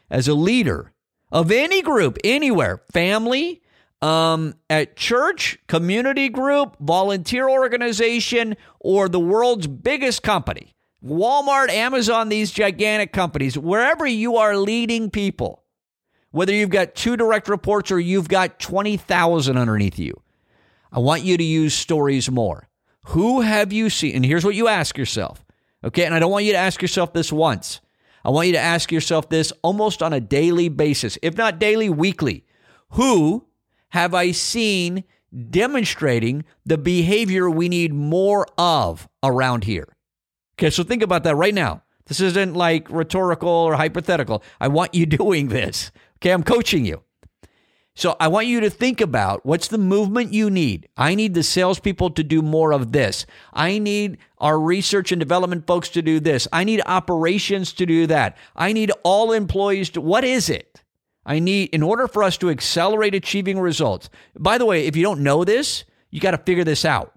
as 0.10 0.28
a 0.28 0.34
leader 0.34 0.94
of 1.32 1.52
any 1.52 1.82
group, 1.82 2.18
anywhere, 2.24 2.82
family, 2.92 3.62
um, 4.02 4.56
at 4.70 4.96
church, 4.96 5.60
community 5.68 6.30
group, 6.30 6.78
volunteer 6.80 7.50
organization, 7.50 8.56
or 8.80 9.10
the 9.10 9.20
world's 9.20 9.68
biggest 9.68 10.24
company, 10.24 10.74
Walmart, 11.04 11.70
Amazon, 11.70 12.30
these 12.30 12.52
gigantic 12.52 13.12
companies, 13.14 13.58
wherever 13.58 14.06
you 14.06 14.38
are 14.38 14.58
leading 14.58 15.10
people, 15.10 15.64
whether 16.32 16.54
you've 16.54 16.70
got 16.70 16.96
two 16.96 17.18
direct 17.18 17.48
reports 17.48 17.92
or 17.92 18.00
you've 18.00 18.30
got 18.30 18.60
20,000 18.60 19.58
underneath 19.58 19.98
you. 19.98 20.22
I 20.92 21.00
want 21.00 21.24
you 21.24 21.38
to 21.38 21.44
use 21.44 21.74
stories 21.74 22.30
more. 22.30 22.68
Who 23.08 23.42
have 23.42 23.74
you 23.74 23.90
seen? 23.90 24.16
And 24.16 24.26
here's 24.26 24.46
what 24.46 24.56
you 24.56 24.68
ask 24.68 24.98
yourself. 24.98 25.44
Okay. 25.84 26.06
And 26.06 26.14
I 26.14 26.20
don't 26.20 26.32
want 26.32 26.46
you 26.46 26.52
to 26.52 26.58
ask 26.58 26.82
yourself 26.82 27.14
this 27.14 27.32
once. 27.32 27.82
I 28.24 28.30
want 28.30 28.48
you 28.48 28.54
to 28.54 28.60
ask 28.60 28.92
yourself 28.92 29.30
this 29.30 29.54
almost 29.62 30.04
on 30.04 30.14
a 30.14 30.20
daily 30.20 30.68
basis, 30.70 31.18
if 31.22 31.38
not 31.38 31.58
daily, 31.58 31.90
weekly. 31.90 32.46
Who 32.92 33.48
have 33.90 34.14
I 34.14 34.32
seen 34.32 35.06
demonstrating 35.50 36.44
the 36.66 36.78
behavior 36.78 37.50
we 37.50 37.70
need 37.70 37.94
more 37.94 38.46
of 38.58 39.08
around 39.24 39.64
here? 39.64 39.96
Okay. 40.56 40.70
So 40.70 40.84
think 40.84 41.02
about 41.02 41.24
that 41.24 41.36
right 41.36 41.54
now. 41.54 41.84
This 42.10 42.20
isn't 42.20 42.56
like 42.56 42.90
rhetorical 42.90 43.50
or 43.50 43.76
hypothetical. 43.76 44.44
I 44.60 44.68
want 44.68 44.94
you 44.94 45.06
doing 45.08 45.48
this. 45.48 45.92
Okay, 46.22 46.32
I'm 46.32 46.44
coaching 46.44 46.86
you. 46.86 47.04
So 47.96 48.16
I 48.20 48.30
want 48.30 48.48
you 48.48 48.62
to 48.62 48.70
think 48.70 49.02
about 49.02 49.46
what's 49.46 49.68
the 49.68 49.78
movement 49.78 50.34
you 50.34 50.50
need. 50.50 50.88
I 50.96 51.16
need 51.16 51.34
the 51.34 51.44
salespeople 51.44 52.12
to 52.12 52.24
do 52.24 52.42
more 52.42 52.72
of 52.72 52.94
this. 52.94 53.26
I 53.52 53.78
need 53.78 54.20
our 54.38 54.58
research 54.58 55.12
and 55.12 55.20
development 55.20 55.68
folks 55.68 55.90
to 55.90 56.02
do 56.02 56.22
this. 56.22 56.48
I 56.54 56.64
need 56.64 56.82
operations 56.86 57.74
to 57.74 57.86
do 57.86 58.08
that. 58.08 58.38
I 58.56 58.72
need 58.72 58.92
all 59.04 59.34
employees 59.34 59.90
to, 59.92 60.02
what 60.02 60.24
is 60.24 60.50
it? 60.50 60.82
I 61.26 61.40
need, 61.40 61.70
in 61.72 61.84
order 61.84 62.08
for 62.08 62.24
us 62.24 62.38
to 62.38 62.50
accelerate 62.50 63.16
achieving 63.16 63.60
results. 63.60 64.10
By 64.38 64.58
the 64.58 64.66
way, 64.66 64.88
if 64.88 64.96
you 64.96 65.04
don't 65.04 65.20
know 65.22 65.44
this, 65.44 65.84
you 66.10 66.22
got 66.22 66.32
to 66.32 66.38
figure 66.38 66.64
this 66.64 66.86
out. 66.86 67.14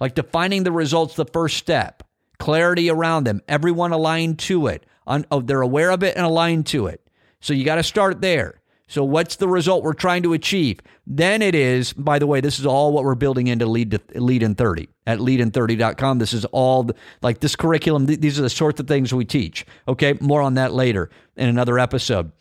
Like 0.00 0.16
defining 0.16 0.64
the 0.64 0.72
results, 0.72 1.14
the 1.14 1.24
first 1.24 1.56
step, 1.56 2.02
clarity 2.40 2.90
around 2.90 3.24
them, 3.24 3.42
everyone 3.46 3.92
aligned 3.92 4.40
to 4.40 4.66
it. 4.66 4.84
oh, 5.06 5.40
they're 5.40 5.62
aware 5.62 5.90
of 5.90 6.02
it 6.02 6.16
and 6.16 6.26
aligned 6.26 6.66
to 6.66 6.88
it. 6.88 7.05
So 7.46 7.54
you 7.54 7.64
got 7.64 7.76
to 7.76 7.84
start 7.84 8.20
there. 8.20 8.60
So 8.88 9.04
what's 9.04 9.36
the 9.36 9.46
result 9.46 9.84
we're 9.84 9.92
trying 9.92 10.24
to 10.24 10.32
achieve? 10.32 10.80
Then 11.06 11.42
it 11.42 11.54
is, 11.54 11.92
by 11.92 12.18
the 12.18 12.26
way, 12.26 12.40
this 12.40 12.58
is 12.58 12.66
all 12.66 12.92
what 12.92 13.04
we're 13.04 13.14
building 13.14 13.46
into 13.46 13.66
lead 13.66 13.92
to, 13.92 14.00
lead 14.20 14.42
in 14.42 14.56
30 14.56 14.88
at 15.06 15.20
leadin30.com. 15.20 16.18
This 16.18 16.32
is 16.32 16.44
all 16.46 16.82
the, 16.82 16.96
like 17.22 17.38
this 17.38 17.54
curriculum. 17.54 18.08
Th- 18.08 18.18
these 18.18 18.36
are 18.40 18.42
the 18.42 18.50
sorts 18.50 18.80
of 18.80 18.88
things 18.88 19.14
we 19.14 19.24
teach. 19.24 19.64
Okay. 19.86 20.14
More 20.20 20.42
on 20.42 20.54
that 20.54 20.72
later 20.72 21.08
in 21.36 21.48
another 21.48 21.78
episode. 21.78 22.32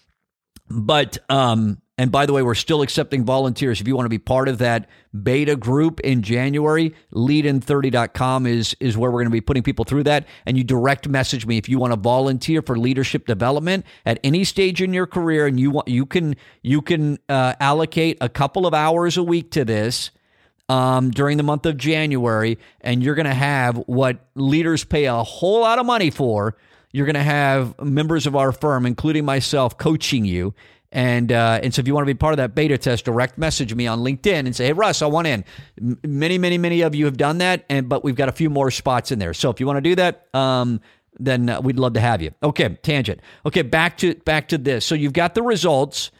But 0.72 1.20
um, 1.30 1.84
and 1.98 2.12
by 2.12 2.26
the 2.26 2.34
way, 2.34 2.44
we're 2.44 2.56
still 2.56 2.82
accepting 2.82 3.24
volunteers. 3.24 3.80
If 3.80 3.88
you 3.88 3.96
want 3.96 4.06
to 4.06 4.10
be 4.10 4.18
part 4.18 4.50
of 4.50 4.58
that 4.58 4.90
beta 5.24 5.56
group 5.56 6.02
in 6.02 6.24
January, 6.24 6.94
leadin30.com 7.14 8.46
is, 8.46 8.76
is 8.82 8.98
where 8.98 9.10
we're 9.12 9.20
going 9.20 9.28
to 9.28 9.32
be 9.32 9.40
putting 9.40 9.64
people 9.64 9.86
through 9.86 10.04
that. 10.04 10.28
And 10.46 10.58
you 10.58 10.66
direct 10.66 11.08
message 11.08 11.46
me 11.46 11.58
if 11.58 11.70
you 11.70 11.80
want 11.80 11.94
to 11.94 12.00
volunteer 12.00 12.62
for 12.62 12.78
leadership 12.78 13.26
development 13.26 13.86
at 14.06 14.20
any 14.26 14.44
stage 14.44 14.82
in 14.82 14.94
your 14.94 15.08
career. 15.08 15.48
And 15.48 15.58
you 15.58 15.72
want, 15.72 15.88
you 15.88 16.06
can, 16.06 16.36
you 16.62 16.82
can 16.82 17.18
uh, 17.30 17.54
allocate 17.62 18.18
a 18.20 18.28
couple 18.28 18.68
of 18.68 18.74
hours 18.74 19.16
a 19.16 19.24
week 19.24 19.52
to 19.52 19.64
this 19.64 20.12
um, 20.68 21.12
during 21.12 21.38
the 21.38 21.44
month 21.44 21.66
of 21.66 21.78
January. 21.78 22.60
And 22.82 23.02
you're 23.04 23.16
going 23.16 23.26
to 23.26 23.34
have 23.34 23.78
what 23.88 24.20
leaders 24.36 24.84
pay 24.84 25.06
a 25.06 25.24
whole 25.24 25.62
lot 25.62 25.80
of 25.80 25.86
money 25.86 26.10
for. 26.10 26.58
You're 26.92 27.06
going 27.06 27.16
to 27.16 27.24
have 27.24 27.80
members 27.82 28.28
of 28.28 28.36
our 28.36 28.52
firm, 28.52 28.86
including 28.86 29.24
myself, 29.24 29.78
coaching 29.78 30.26
you 30.26 30.54
and 30.92 31.32
uh, 31.32 31.60
and 31.62 31.74
so 31.74 31.80
if 31.82 31.88
you 31.88 31.94
want 31.94 32.08
to 32.08 32.14
be 32.14 32.18
part 32.18 32.34
of 32.34 32.38
that 32.38 32.56
beta 32.56 32.78
test, 32.78 33.06
direct 33.06 33.38
message 33.38 33.74
me 33.74 33.88
on 33.88 34.00
LinkedIn 34.00 34.46
and 34.46 34.56
say, 34.56 34.68
"Hey 34.68 34.74
Russ, 34.74 35.02
I 35.02 35.08
want 35.08 35.28
in." 35.28 35.44
M- 35.80 36.00
many, 36.04 36.38
many, 36.38 36.58
many 36.58 36.82
of 36.82 36.96
you 36.96 37.06
have 37.06 37.18
done 37.18 37.40
that, 37.40 37.66
and 37.70 37.90
but 37.90 38.04
we've 38.04 38.16
got 38.16 38.30
a 38.30 38.34
few 38.34 38.50
more 38.50 38.72
spots 38.72 39.12
in 39.12 39.20
there. 39.20 39.34
So 39.34 39.50
if 39.50 39.60
you 39.60 39.68
want 39.68 39.78
to 39.78 39.82
do 39.82 39.96
that, 39.96 40.28
um, 40.34 40.82
then 41.20 41.50
uh, 41.50 41.62
we'd 41.62 41.80
love 41.80 41.94
to 41.94 42.00
have 42.00 42.22
you. 42.22 42.32
Okay, 42.44 42.78
tangent. 42.82 43.22
Okay, 43.46 43.62
back 43.62 43.98
to 44.00 44.16
back 44.16 44.50
to 44.50 44.58
this. 44.58 44.86
So 44.86 44.96
you've 44.96 45.14
got 45.14 45.36
the 45.36 45.44
results 45.44 46.12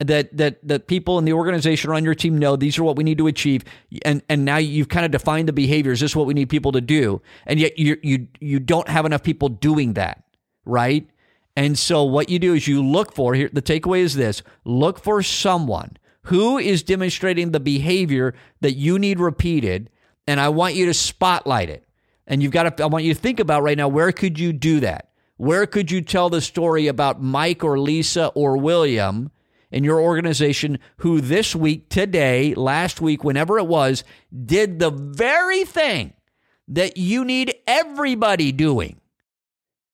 that 0.00 0.36
that 0.36 0.66
that 0.66 0.86
people 0.86 1.18
in 1.18 1.24
the 1.24 1.32
organization 1.32 1.90
or 1.90 1.94
on 1.94 2.04
your 2.04 2.14
team 2.14 2.38
know 2.38 2.56
these 2.56 2.78
are 2.78 2.84
what 2.84 2.96
we 2.96 3.04
need 3.04 3.18
to 3.18 3.26
achieve 3.26 3.64
and 4.04 4.22
and 4.28 4.44
now 4.44 4.56
you've 4.56 4.88
kind 4.88 5.06
of 5.06 5.12
defined 5.12 5.46
the 5.48 5.52
behaviors 5.52 6.00
this 6.00 6.10
is 6.10 6.16
what 6.16 6.26
we 6.26 6.34
need 6.34 6.48
people 6.48 6.72
to 6.72 6.80
do 6.80 7.22
and 7.46 7.60
yet 7.60 7.78
you 7.78 7.96
you 8.02 8.26
you 8.40 8.58
don't 8.58 8.88
have 8.88 9.06
enough 9.06 9.22
people 9.22 9.48
doing 9.48 9.92
that 9.94 10.24
right 10.64 11.08
and 11.56 11.78
so 11.78 12.02
what 12.02 12.28
you 12.28 12.38
do 12.38 12.54
is 12.54 12.66
you 12.66 12.82
look 12.82 13.14
for 13.14 13.34
here 13.34 13.50
the 13.52 13.62
takeaway 13.62 14.00
is 14.00 14.14
this 14.14 14.42
look 14.64 14.98
for 14.98 15.22
someone 15.22 15.96
who 16.24 16.58
is 16.58 16.82
demonstrating 16.82 17.50
the 17.50 17.60
behavior 17.60 18.34
that 18.60 18.74
you 18.74 18.98
need 18.98 19.20
repeated 19.20 19.90
and 20.26 20.40
I 20.40 20.48
want 20.48 20.74
you 20.74 20.86
to 20.86 20.94
spotlight 20.94 21.68
it. 21.68 21.84
And 22.26 22.42
you've 22.42 22.52
got 22.52 22.76
to 22.76 22.84
I 22.84 22.86
want 22.86 23.04
you 23.04 23.14
to 23.14 23.20
think 23.20 23.40
about 23.40 23.62
right 23.62 23.76
now 23.76 23.88
where 23.88 24.12
could 24.12 24.38
you 24.38 24.52
do 24.52 24.80
that? 24.80 25.10
Where 25.36 25.66
could 25.66 25.90
you 25.90 26.00
tell 26.00 26.30
the 26.30 26.40
story 26.40 26.86
about 26.86 27.22
Mike 27.22 27.64
or 27.64 27.78
Lisa 27.78 28.28
or 28.28 28.56
William 28.56 29.30
in 29.70 29.84
your 29.84 30.00
organization 30.00 30.78
who 30.98 31.20
this 31.20 31.54
week, 31.54 31.88
today, 31.88 32.54
last 32.54 33.00
week, 33.00 33.24
whenever 33.24 33.58
it 33.58 33.66
was, 33.66 34.04
did 34.44 34.78
the 34.78 34.90
very 34.90 35.64
thing 35.64 36.12
that 36.68 36.96
you 36.96 37.24
need 37.24 37.54
everybody 37.66 38.52
doing? 38.52 39.00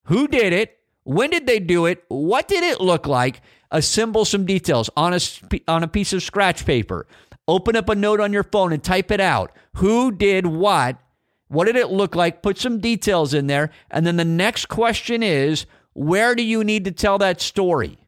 Who 0.05 0.29
did 0.29 0.53
it? 0.53 0.79
When 1.11 1.31
did 1.31 1.49
they 1.49 1.59
do 1.59 1.87
it? 1.87 2.05
What 2.07 2.47
did 2.47 2.63
it 2.63 2.81
look 2.81 3.05
like? 3.05 3.43
Assemble 3.73 4.25
some 4.25 4.47
details 4.47 4.89
on 4.97 5.13
a, 5.13 5.19
on 5.67 5.83
a 5.83 5.89
piece 5.89 6.13
of 6.13 6.23
scratch 6.23 6.65
paper. 6.65 7.05
Open 7.49 7.75
up 7.75 7.89
a 7.89 7.97
note 7.97 8.21
on 8.21 8.33
your 8.33 8.45
phone 8.45 8.73
and 8.73 8.81
type 8.81 9.11
it 9.11 9.19
out. 9.19 9.51
Who 9.79 10.13
did 10.13 10.47
what? 10.47 10.99
What 11.49 11.65
did 11.65 11.75
it 11.75 11.91
look 11.91 12.15
like? 12.15 12.45
Put 12.45 12.59
some 12.59 12.79
details 12.79 13.35
in 13.35 13.49
there. 13.49 13.71
And 13.91 14.07
then 14.07 14.19
the 14.19 14.25
next 14.25 14.67
question 14.67 15.25
is 15.25 15.67
where 15.95 16.37
do 16.37 16.45
you 16.45 16.63
need 16.63 16.85
to 16.85 16.93
tell 16.93 17.19
that 17.19 17.41
story? 17.41 17.99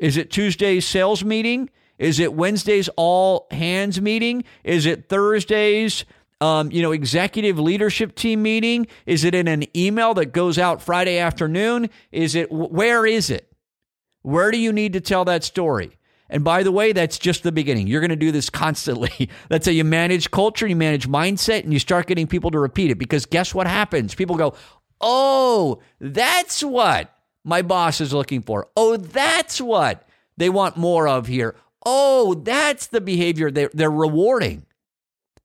Is 0.00 0.16
it 0.16 0.32
Tuesday's 0.32 0.84
sales 0.84 1.22
meeting? 1.22 1.70
Is 2.00 2.18
it 2.18 2.34
Wednesday's 2.34 2.88
all 2.96 3.46
hands 3.52 4.00
meeting? 4.00 4.42
Is 4.64 4.86
it 4.86 5.08
Thursday's 5.08 6.04
um, 6.40 6.70
you 6.70 6.82
know, 6.82 6.92
executive 6.92 7.58
leadership 7.58 8.14
team 8.14 8.42
meeting? 8.42 8.86
Is 9.06 9.24
it 9.24 9.34
in 9.34 9.48
an 9.48 9.64
email 9.76 10.14
that 10.14 10.26
goes 10.26 10.58
out 10.58 10.82
Friday 10.82 11.18
afternoon? 11.18 11.90
Is 12.12 12.34
it 12.34 12.50
where 12.50 13.06
is 13.06 13.30
it? 13.30 13.50
Where 14.22 14.50
do 14.50 14.58
you 14.58 14.72
need 14.72 14.94
to 14.94 15.00
tell 15.00 15.24
that 15.26 15.44
story? 15.44 15.98
And 16.30 16.42
by 16.42 16.62
the 16.62 16.72
way, 16.72 16.92
that's 16.92 17.18
just 17.18 17.42
the 17.42 17.52
beginning. 17.52 17.86
You're 17.86 18.00
going 18.00 18.10
to 18.10 18.16
do 18.16 18.32
this 18.32 18.48
constantly. 18.48 19.28
that's 19.48 19.66
how 19.66 19.72
you 19.72 19.84
manage 19.84 20.30
culture, 20.30 20.66
you 20.66 20.76
manage 20.76 21.06
mindset, 21.06 21.64
and 21.64 21.72
you 21.72 21.78
start 21.78 22.06
getting 22.06 22.26
people 22.26 22.50
to 22.50 22.58
repeat 22.58 22.90
it. 22.90 22.98
Because 22.98 23.26
guess 23.26 23.54
what 23.54 23.66
happens? 23.66 24.14
People 24.14 24.36
go, 24.36 24.54
Oh, 25.00 25.80
that's 26.00 26.62
what 26.62 27.14
my 27.44 27.60
boss 27.62 28.00
is 28.00 28.14
looking 28.14 28.42
for. 28.42 28.68
Oh, 28.76 28.96
that's 28.96 29.60
what 29.60 30.08
they 30.36 30.48
want 30.48 30.76
more 30.76 31.06
of 31.06 31.26
here. 31.26 31.56
Oh, 31.84 32.34
that's 32.34 32.86
the 32.86 33.00
behavior 33.00 33.50
they're, 33.50 33.70
they're 33.74 33.90
rewarding 33.90 34.64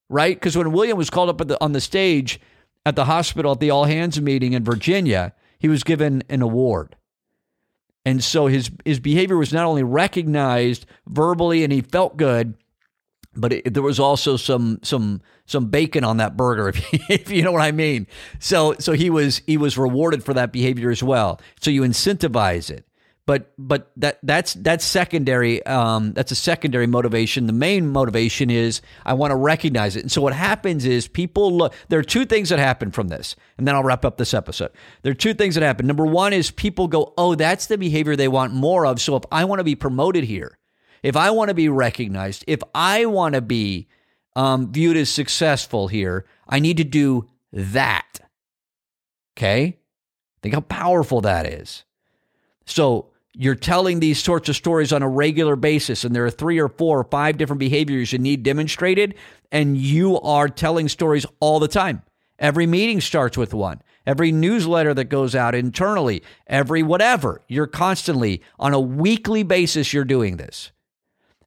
right? 0.10 0.36
Because 0.36 0.58
when 0.58 0.72
William 0.72 0.98
was 0.98 1.10
called 1.10 1.30
up 1.30 1.48
the, 1.48 1.64
on 1.64 1.72
the 1.72 1.82
stage 1.82 2.40
at 2.86 2.96
the 2.96 3.06
hospital 3.06 3.54
at 3.54 3.60
the 3.60 3.70
all 3.70 3.86
hands 3.86 4.20
meeting 4.20 4.54
in 4.54 4.64
Virginia, 4.64 5.34
he 5.60 5.68
was 5.68 5.84
given 5.84 6.24
an 6.30 6.42
award. 6.42 6.96
And 8.06 8.24
so 8.24 8.48
his 8.48 8.72
his 8.86 9.00
behavior 9.00 9.38
was 9.38 9.54
not 9.54 9.66
only 9.66 9.84
recognized 9.84 10.86
verbally 11.08 11.64
and 11.64 11.72
he 11.72 11.82
felt 11.82 12.18
good, 12.18 12.56
but 13.36 13.54
it, 13.54 13.74
there 13.74 13.84
was 13.84 14.00
also 14.00 14.38
some 14.38 14.80
some 14.84 15.22
some 15.46 15.68
bacon 15.68 16.04
on 16.04 16.18
that 16.18 16.36
burger 16.36 16.70
if 16.76 16.94
you, 16.94 17.00
if 17.10 17.30
you 17.30 17.44
know 17.44 17.52
what 17.52 17.62
I 17.62 17.72
mean. 17.72 18.08
So 18.40 18.76
so 18.80 18.94
he 18.94 19.10
was 19.10 19.42
he 19.46 19.58
was 19.58 19.78
rewarded 19.78 20.24
for 20.24 20.34
that 20.34 20.52
behavior 20.52 20.90
as 20.90 21.04
well. 21.04 21.40
So 21.60 21.70
you 21.70 21.82
incentivize 21.82 22.72
it 22.72 22.86
but 23.30 23.54
but 23.60 23.92
that 23.96 24.18
that's 24.24 24.56
that's 24.56 24.84
secondary 24.84 25.64
um, 25.68 26.14
that's 26.14 26.32
a 26.32 26.36
secondary 26.36 26.88
motivation. 26.88 27.46
The 27.46 27.54
main 27.54 27.88
motivation 27.88 28.50
is 28.50 28.82
i 29.06 29.14
want 29.14 29.30
to 29.30 29.36
recognize 29.36 29.96
it. 29.96 30.02
And 30.02 30.12
so 30.12 30.20
what 30.20 30.34
happens 30.34 30.84
is 30.84 31.08
people 31.08 31.56
look 31.56 31.76
there 31.90 32.00
are 32.00 32.10
two 32.16 32.26
things 32.26 32.50
that 32.50 32.58
happen 32.58 32.90
from 32.90 33.10
this 33.10 33.36
and 33.60 33.68
then 33.68 33.76
i'll 33.76 33.84
wrap 33.84 34.04
up 34.04 34.18
this 34.18 34.34
episode. 34.34 34.72
There 35.04 35.12
are 35.12 35.22
two 35.26 35.36
things 35.36 35.54
that 35.54 35.64
happen. 35.64 35.86
Number 35.86 36.08
one 36.08 36.34
is 36.34 36.50
people 36.50 36.88
go 36.88 37.14
oh 37.20 37.36
that's 37.36 37.68
the 37.68 37.78
behavior 37.78 38.16
they 38.16 38.28
want 38.28 38.52
more 38.52 38.88
of 38.88 39.00
so 39.00 39.16
if 39.16 39.26
i 39.32 39.46
want 39.46 39.60
to 39.60 39.64
be 39.64 39.76
promoted 39.76 40.24
here 40.24 40.58
if 41.04 41.16
i 41.16 41.30
want 41.30 41.50
to 41.50 41.54
be 41.54 41.70
recognized 41.70 42.44
if 42.48 42.62
i 42.74 43.06
want 43.06 43.36
to 43.36 43.42
be 43.42 43.88
um, 44.36 44.72
viewed 44.72 44.98
as 44.98 45.08
successful 45.08 45.88
here 45.88 46.26
i 46.48 46.58
need 46.58 46.78
to 46.78 46.84
do 46.84 47.30
that. 47.54 48.22
Okay? 49.38 49.78
Think 50.42 50.56
how 50.56 50.62
powerful 50.62 51.22
that 51.22 51.46
is. 51.46 51.84
So 52.66 53.12
you're 53.34 53.56
telling 53.56 54.00
these 54.00 54.22
sorts 54.22 54.50
of 54.50 54.56
stories 54.56 54.92
on 54.92 55.04
a 55.04 55.10
regular 55.10 55.56
basis 55.56 56.04
and 56.04 56.16
there 56.16 56.26
are 56.26 56.32
three 56.32 56.60
or 56.60 56.68
four 56.68 57.00
or 57.00 57.04
five 57.06 57.38
different 57.38 57.60
behaviors 57.60 58.12
you 58.12 58.20
need 58.20 58.44
demonstrated 58.44 59.16
and 59.52 59.78
you 59.78 60.20
are 60.22 60.48
telling 60.48 60.88
stories 60.90 61.26
all 61.40 61.60
the 61.60 61.68
time. 61.68 62.02
Every 62.40 62.66
meeting 62.66 63.02
starts 63.02 63.38
with 63.38 63.54
one. 63.54 63.82
Every 64.06 64.32
newsletter 64.32 64.94
that 64.94 65.06
goes 65.06 65.36
out 65.36 65.54
internally. 65.54 66.24
Every 66.48 66.82
whatever. 66.82 67.42
You're 67.48 67.68
constantly 67.68 68.42
on 68.58 68.74
a 68.74 68.80
weekly 68.80 69.44
basis 69.44 69.94
you're 69.94 70.06
doing 70.06 70.38
this. 70.38 70.72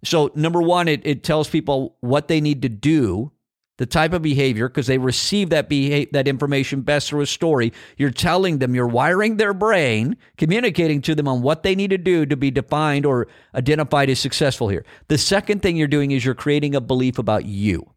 So 0.04 0.30
number 0.34 0.62
one 0.62 0.88
it, 0.88 1.00
it 1.04 1.24
tells 1.24 1.48
people 1.48 1.96
what 2.00 2.28
they 2.28 2.40
need 2.40 2.62
to 2.62 2.68
do 2.68 3.32
the 3.78 3.86
type 3.86 4.12
of 4.12 4.22
behavior 4.22 4.68
because 4.68 4.86
they 4.86 4.98
receive 4.98 5.50
that 5.50 5.68
beha- 5.68 6.06
that 6.12 6.28
information 6.28 6.82
best 6.82 7.08
through 7.08 7.22
a 7.22 7.26
story. 7.26 7.72
You're 7.96 8.10
telling 8.10 8.58
them, 8.58 8.74
you're 8.74 8.86
wiring 8.86 9.36
their 9.36 9.54
brain, 9.54 10.16
communicating 10.36 11.00
to 11.02 11.14
them 11.14 11.26
on 11.26 11.42
what 11.42 11.62
they 11.62 11.74
need 11.74 11.90
to 11.90 11.98
do 11.98 12.26
to 12.26 12.36
be 12.36 12.50
defined 12.50 13.06
or 13.06 13.28
identified 13.54 14.10
as 14.10 14.20
successful 14.20 14.68
here. 14.68 14.84
The 15.08 15.18
second 15.18 15.62
thing 15.62 15.76
you're 15.76 15.88
doing 15.88 16.10
is 16.10 16.24
you're 16.24 16.34
creating 16.34 16.74
a 16.74 16.80
belief 16.80 17.18
about 17.18 17.46
you. 17.46 17.90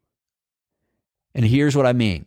And 1.34 1.46
here's 1.46 1.76
what 1.76 1.86
I 1.86 1.94
mean. 1.94 2.26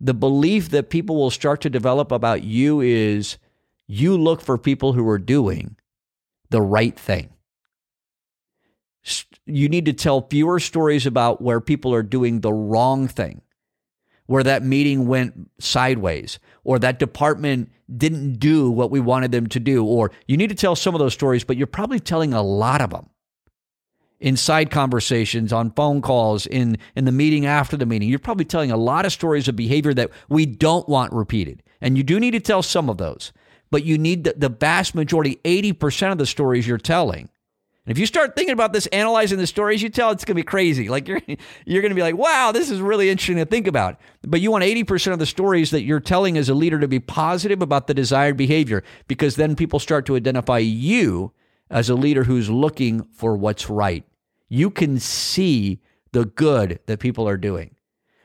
The 0.00 0.14
belief 0.14 0.68
that 0.70 0.90
people 0.90 1.16
will 1.16 1.30
start 1.30 1.62
to 1.62 1.70
develop 1.70 2.12
about 2.12 2.44
you 2.44 2.80
is 2.80 3.38
you 3.86 4.16
look 4.18 4.42
for 4.42 4.58
people 4.58 4.92
who 4.92 5.08
are 5.08 5.18
doing 5.18 5.76
the 6.50 6.60
right 6.60 6.98
thing 6.98 7.33
you 9.46 9.68
need 9.68 9.86
to 9.86 9.92
tell 9.92 10.26
fewer 10.28 10.60
stories 10.60 11.06
about 11.06 11.42
where 11.42 11.60
people 11.60 11.94
are 11.94 12.02
doing 12.02 12.40
the 12.40 12.52
wrong 12.52 13.08
thing, 13.08 13.42
where 14.26 14.42
that 14.42 14.62
meeting 14.62 15.06
went 15.06 15.50
sideways, 15.58 16.38
or 16.64 16.78
that 16.78 16.98
department 16.98 17.70
didn't 17.94 18.34
do 18.38 18.70
what 18.70 18.90
we 18.90 19.00
wanted 19.00 19.32
them 19.32 19.46
to 19.48 19.60
do. 19.60 19.84
Or 19.84 20.10
you 20.26 20.36
need 20.36 20.48
to 20.48 20.54
tell 20.54 20.74
some 20.76 20.94
of 20.94 20.98
those 20.98 21.12
stories, 21.12 21.44
but 21.44 21.56
you're 21.56 21.66
probably 21.66 22.00
telling 22.00 22.32
a 22.32 22.42
lot 22.42 22.80
of 22.80 22.90
them. 22.90 23.10
in 24.20 24.36
side 24.36 24.70
conversations, 24.70 25.52
on 25.52 25.70
phone 25.72 26.00
calls, 26.00 26.46
in, 26.46 26.78
in 26.96 27.04
the 27.04 27.12
meeting 27.12 27.44
after 27.44 27.76
the 27.76 27.84
meeting. 27.84 28.08
You're 28.08 28.18
probably 28.18 28.46
telling 28.46 28.70
a 28.70 28.76
lot 28.76 29.04
of 29.04 29.12
stories 29.12 29.48
of 29.48 29.56
behavior 29.56 29.92
that 29.94 30.10
we 30.30 30.46
don't 30.46 30.88
want 30.88 31.12
repeated. 31.12 31.62
And 31.82 31.98
you 31.98 32.02
do 32.02 32.18
need 32.18 32.30
to 32.30 32.40
tell 32.40 32.62
some 32.62 32.88
of 32.88 32.96
those, 32.96 33.32
but 33.70 33.84
you 33.84 33.98
need 33.98 34.24
the, 34.24 34.34
the 34.34 34.48
vast 34.48 34.94
majority, 34.94 35.40
80% 35.44 36.12
of 36.12 36.18
the 36.18 36.26
stories 36.26 36.66
you're 36.66 36.78
telling. 36.78 37.28
And 37.86 37.92
if 37.92 37.98
you 37.98 38.06
start 38.06 38.34
thinking 38.34 38.52
about 38.52 38.72
this, 38.72 38.86
analyzing 38.86 39.38
the 39.38 39.46
stories 39.46 39.82
you 39.82 39.90
tell, 39.90 40.10
it's 40.10 40.24
going 40.24 40.36
to 40.36 40.42
be 40.42 40.44
crazy. 40.44 40.88
Like 40.88 41.06
you're 41.08 41.20
you're 41.64 41.82
going 41.82 41.90
to 41.90 41.96
be 41.96 42.02
like, 42.02 42.16
"Wow, 42.16 42.52
this 42.52 42.70
is 42.70 42.80
really 42.80 43.10
interesting 43.10 43.36
to 43.36 43.44
think 43.44 43.66
about." 43.66 44.00
But 44.22 44.40
you 44.40 44.50
want 44.50 44.64
80% 44.64 45.12
of 45.12 45.18
the 45.18 45.26
stories 45.26 45.70
that 45.70 45.82
you're 45.82 46.00
telling 46.00 46.38
as 46.38 46.48
a 46.48 46.54
leader 46.54 46.78
to 46.80 46.88
be 46.88 47.00
positive 47.00 47.62
about 47.62 47.86
the 47.86 47.94
desired 47.94 48.36
behavior 48.36 48.82
because 49.08 49.36
then 49.36 49.54
people 49.56 49.78
start 49.78 50.06
to 50.06 50.16
identify 50.16 50.58
you 50.58 51.32
as 51.70 51.90
a 51.90 51.94
leader 51.94 52.24
who's 52.24 52.50
looking 52.50 53.02
for 53.12 53.36
what's 53.36 53.68
right 53.68 54.04
you 54.48 54.70
can 54.70 54.98
see 55.00 55.80
the 56.12 56.26
good 56.26 56.78
that 56.86 57.00
people 57.00 57.28
are 57.28 57.36
doing. 57.36 57.74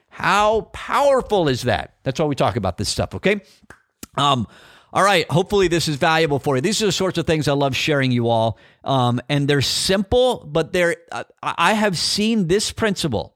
How 0.10 0.62
powerful 0.74 1.48
is 1.48 1.64
that? 1.64 1.96
That's 2.04 2.20
why 2.20 2.26
we 2.28 2.36
talk 2.36 2.56
about 2.56 2.78
this 2.78 2.90
stuff, 2.90 3.16
okay? 3.16 3.42
Um, 4.16 4.48
all 4.92 5.04
right. 5.04 5.30
Hopefully, 5.30 5.68
this 5.68 5.88
is 5.88 5.98
valuable 5.98 6.40
for 6.40 6.56
you. 6.56 6.62
These 6.62 6.82
are 6.82 6.88
the 6.88 6.92
sorts 6.92 7.18
of 7.18 7.28
things 7.28 7.48
I 7.48 7.54
love 7.54 7.76
sharing 7.76 8.12
you 8.12 8.28
all. 8.28 8.58
Um, 8.84 9.22
and 9.30 9.48
they're 9.48 9.62
simple, 9.62 10.44
but 10.48 10.74
they're, 10.74 10.98
I 11.44 11.74
have 11.74 11.98
seen 11.98 12.48
this 12.48 12.72
principle 12.72 13.34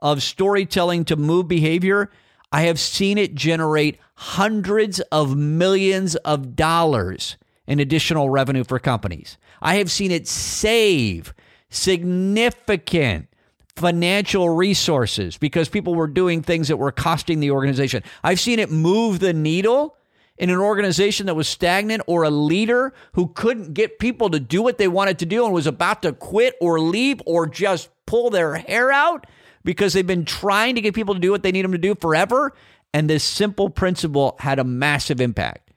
of 0.00 0.22
storytelling 0.22 1.04
to 1.06 1.16
move 1.16 1.46
behavior. 1.46 2.10
I 2.50 2.62
have 2.62 2.80
seen 2.80 3.18
it 3.18 3.34
generate 3.34 3.98
hundreds 4.14 5.00
of 5.12 5.36
millions 5.36 6.16
of 6.16 6.56
dollars 6.56 7.36
in 7.66 7.78
additional 7.78 8.28
revenue 8.28 8.64
for 8.64 8.78
companies. 8.80 9.38
I 9.62 9.76
have 9.76 9.90
seen 9.90 10.10
it 10.10 10.26
save 10.26 11.32
significant 11.68 13.28
financial 13.76 14.48
resources 14.50 15.38
because 15.38 15.68
people 15.68 15.94
were 15.94 16.08
doing 16.08 16.42
things 16.42 16.68
that 16.68 16.78
were 16.78 16.90
costing 16.90 17.38
the 17.38 17.52
organization. 17.52 18.02
I've 18.24 18.40
seen 18.40 18.58
it 18.58 18.70
move 18.70 19.20
the 19.20 19.32
needle 19.32 19.96
in 20.40 20.48
an 20.48 20.58
organization 20.58 21.26
that 21.26 21.34
was 21.34 21.46
stagnant 21.46 22.02
or 22.06 22.22
a 22.24 22.30
leader 22.30 22.94
who 23.12 23.28
couldn't 23.28 23.74
get 23.74 23.98
people 23.98 24.30
to 24.30 24.40
do 24.40 24.62
what 24.62 24.78
they 24.78 24.88
wanted 24.88 25.18
to 25.18 25.26
do 25.26 25.44
and 25.44 25.52
was 25.52 25.66
about 25.66 26.00
to 26.00 26.14
quit 26.14 26.56
or 26.62 26.80
leave 26.80 27.20
or 27.26 27.46
just 27.46 27.90
pull 28.06 28.30
their 28.30 28.54
hair 28.54 28.90
out 28.90 29.26
because 29.64 29.92
they've 29.92 30.06
been 30.06 30.24
trying 30.24 30.74
to 30.74 30.80
get 30.80 30.94
people 30.94 31.12
to 31.12 31.20
do 31.20 31.30
what 31.30 31.42
they 31.42 31.52
need 31.52 31.62
them 31.62 31.72
to 31.72 31.78
do 31.78 31.94
forever. 31.94 32.54
And 32.94 33.08
this 33.08 33.22
simple 33.22 33.68
principle 33.68 34.34
had 34.38 34.58
a 34.58 34.64
massive 34.64 35.20
impact. 35.20 35.70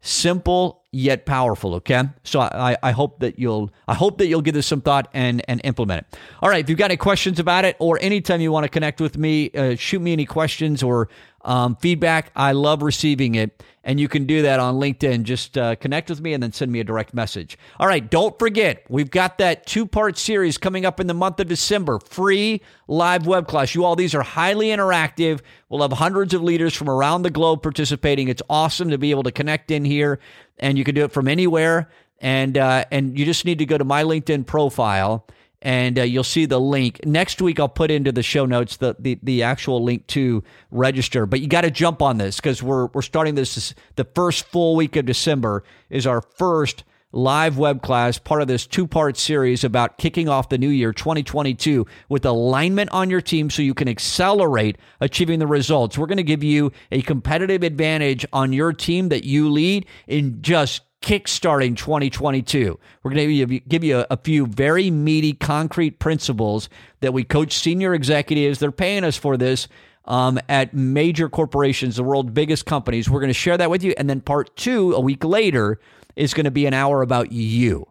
Simple 0.00 0.82
yet 0.92 1.26
powerful. 1.26 1.74
Okay, 1.76 2.02
so 2.24 2.40
I, 2.40 2.76
I 2.82 2.90
hope 2.90 3.20
that 3.20 3.38
you'll 3.38 3.70
I 3.86 3.94
hope 3.94 4.18
that 4.18 4.26
you'll 4.26 4.40
give 4.40 4.54
this 4.54 4.66
some 4.66 4.80
thought 4.80 5.08
and 5.12 5.42
and 5.48 5.60
implement 5.62 6.06
it. 6.06 6.18
All 6.42 6.48
right, 6.48 6.60
if 6.64 6.68
you've 6.68 6.78
got 6.78 6.86
any 6.86 6.96
questions 6.96 7.38
about 7.38 7.64
it, 7.64 7.76
or 7.78 7.98
anytime 8.00 8.40
you 8.40 8.50
want 8.50 8.64
to 8.64 8.68
connect 8.68 9.00
with 9.00 9.18
me, 9.18 9.50
uh, 9.50 9.76
shoot 9.76 10.00
me 10.00 10.12
any 10.12 10.24
questions 10.24 10.82
or 10.82 11.08
um, 11.42 11.76
feedback. 11.76 12.30
I 12.36 12.52
love 12.52 12.82
receiving 12.82 13.34
it. 13.34 13.62
And 13.82 13.98
you 13.98 14.08
can 14.08 14.26
do 14.26 14.42
that 14.42 14.60
on 14.60 14.74
LinkedIn. 14.74 15.22
Just 15.22 15.56
uh, 15.56 15.74
connect 15.74 16.10
with 16.10 16.20
me 16.20 16.34
and 16.34 16.42
then 16.42 16.52
send 16.52 16.70
me 16.70 16.80
a 16.80 16.84
direct 16.84 17.14
message. 17.14 17.56
All 17.78 17.86
right, 17.86 18.10
don't 18.10 18.38
forget, 18.38 18.84
we've 18.90 19.10
got 19.10 19.38
that 19.38 19.66
two 19.66 19.86
part 19.86 20.18
series 20.18 20.58
coming 20.58 20.84
up 20.84 21.00
in 21.00 21.06
the 21.06 21.14
month 21.14 21.40
of 21.40 21.48
December 21.48 21.98
free 21.98 22.60
live 22.88 23.26
web 23.26 23.48
class. 23.48 23.74
You 23.74 23.86
all, 23.86 23.96
these 23.96 24.14
are 24.14 24.22
highly 24.22 24.66
interactive. 24.66 25.40
We'll 25.70 25.80
have 25.80 25.92
hundreds 25.92 26.34
of 26.34 26.42
leaders 26.42 26.74
from 26.74 26.90
around 26.90 27.22
the 27.22 27.30
globe 27.30 27.62
participating. 27.62 28.28
It's 28.28 28.42
awesome 28.50 28.90
to 28.90 28.98
be 28.98 29.12
able 29.12 29.22
to 29.22 29.32
connect 29.32 29.70
in 29.70 29.86
here, 29.86 30.20
and 30.58 30.76
you 30.76 30.84
can 30.84 30.94
do 30.94 31.04
it 31.04 31.12
from 31.12 31.26
anywhere. 31.26 31.90
And, 32.18 32.58
uh, 32.58 32.84
and 32.90 33.18
you 33.18 33.24
just 33.24 33.46
need 33.46 33.60
to 33.60 33.66
go 33.66 33.78
to 33.78 33.84
my 33.84 34.02
LinkedIn 34.02 34.44
profile 34.44 35.26
and 35.62 35.98
uh, 35.98 36.02
you'll 36.02 36.24
see 36.24 36.46
the 36.46 36.60
link 36.60 37.04
next 37.04 37.42
week. 37.42 37.60
I'll 37.60 37.68
put 37.68 37.90
into 37.90 38.12
the 38.12 38.22
show 38.22 38.46
notes 38.46 38.76
the 38.78 38.96
the, 38.98 39.18
the 39.22 39.42
actual 39.42 39.82
link 39.82 40.06
to 40.08 40.42
register. 40.70 41.26
But 41.26 41.40
you 41.40 41.48
got 41.48 41.62
to 41.62 41.70
jump 41.70 42.02
on 42.02 42.18
this 42.18 42.36
because 42.36 42.62
we're 42.62 42.86
we're 42.86 43.02
starting 43.02 43.34
this 43.34 43.74
the 43.96 44.04
first 44.14 44.44
full 44.44 44.76
week 44.76 44.96
of 44.96 45.06
December 45.06 45.64
is 45.88 46.06
our 46.06 46.22
first 46.22 46.84
live 47.12 47.58
web 47.58 47.82
class, 47.82 48.18
part 48.18 48.42
of 48.42 48.48
this 48.48 48.66
two 48.66 48.86
part 48.86 49.16
series 49.16 49.64
about 49.64 49.98
kicking 49.98 50.28
off 50.28 50.48
the 50.48 50.58
new 50.58 50.68
year 50.68 50.92
2022 50.92 51.86
with 52.08 52.24
alignment 52.24 52.90
on 52.90 53.10
your 53.10 53.20
team 53.20 53.50
so 53.50 53.62
you 53.62 53.74
can 53.74 53.88
accelerate 53.88 54.78
achieving 55.00 55.38
the 55.38 55.46
results. 55.46 55.98
We're 55.98 56.06
going 56.06 56.18
to 56.18 56.22
give 56.22 56.44
you 56.44 56.72
a 56.92 57.02
competitive 57.02 57.62
advantage 57.62 58.24
on 58.32 58.52
your 58.52 58.72
team 58.72 59.08
that 59.08 59.24
you 59.24 59.50
lead 59.50 59.86
in 60.06 60.40
just 60.42 60.82
kickstarting 61.02 61.76
2022. 61.76 62.78
We're 63.02 63.10
going 63.10 63.48
to 63.48 63.60
give 63.60 63.84
you 63.84 64.04
a, 64.10 64.16
few 64.16 64.46
very 64.46 64.90
meaty, 64.90 65.32
concrete 65.32 65.98
principles 65.98 66.68
that 67.00 67.12
we 67.12 67.24
coach 67.24 67.56
senior 67.56 67.94
executives. 67.94 68.58
They're 68.58 68.70
paying 68.70 69.04
us 69.04 69.16
for 69.16 69.36
this 69.36 69.66
um, 70.04 70.38
at 70.48 70.74
major 70.74 71.28
corporations, 71.28 71.96
the 71.96 72.04
world's 72.04 72.32
biggest 72.32 72.66
companies. 72.66 73.08
We're 73.08 73.20
going 73.20 73.28
to 73.28 73.34
share 73.34 73.56
that 73.56 73.70
with 73.70 73.82
you. 73.82 73.94
And 73.96 74.10
then 74.10 74.20
part 74.20 74.54
two, 74.56 74.92
a 74.92 75.00
week 75.00 75.24
later, 75.24 75.80
is 76.16 76.34
going 76.34 76.44
to 76.44 76.50
be 76.50 76.66
an 76.66 76.74
hour 76.74 77.02
about 77.02 77.32
you. 77.32 77.86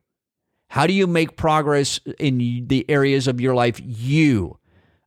How 0.68 0.86
do 0.86 0.94
you 0.94 1.08
make 1.08 1.36
progress 1.36 2.00
in 2.20 2.68
the 2.68 2.86
areas 2.90 3.28
of 3.28 3.42
your 3.42 3.56
life 3.56 3.82
you 3.84 4.59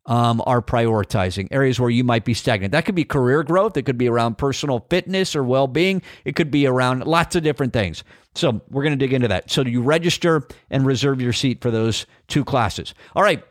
um, 0.07 0.43
are 0.47 0.61
prioritizing, 0.61 1.49
areas 1.51 1.79
where 1.79 1.91
you 1.91 2.05
might 2.05 2.25
be 2.25 2.35
stagnant. 2.35 2.73
That 2.73 2.85
could 2.85 2.95
be 2.95 3.05
career 3.05 3.43
growth. 3.43 3.77
It 3.77 3.83
could 3.83 3.99
be 3.99 4.09
around 4.09 4.39
personal 4.39 4.87
fitness 4.91 5.37
or 5.37 5.45
well 5.45 5.67
being. 5.67 6.03
It 6.25 6.37
could 6.37 6.51
be 6.51 6.67
around 6.67 7.07
lots 7.07 7.37
of 7.37 7.43
different 7.43 7.73
things. 7.73 8.03
So 8.35 8.63
we're 8.71 8.83
going 8.83 8.99
to 8.99 9.05
dig 9.05 9.13
into 9.13 9.29
that. 9.29 9.51
So 9.51 9.63
you 9.63 9.83
register 9.83 10.47
and 10.71 10.87
reserve 10.87 11.21
your 11.21 11.33
seat 11.33 11.61
for 11.61 11.71
those 11.71 12.07
two 12.29 12.45
classes. 12.45 12.95
All 13.15 13.23
right. 13.23 13.45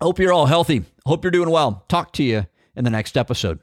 Hope 0.00 0.18
you're 0.18 0.32
all 0.32 0.46
healthy. 0.46 0.84
Hope 1.06 1.24
you're 1.24 1.30
doing 1.30 1.50
well. 1.50 1.84
Talk 1.88 2.12
to 2.14 2.22
you 2.22 2.46
in 2.76 2.84
the 2.84 2.90
next 2.90 3.16
episode. 3.16 3.60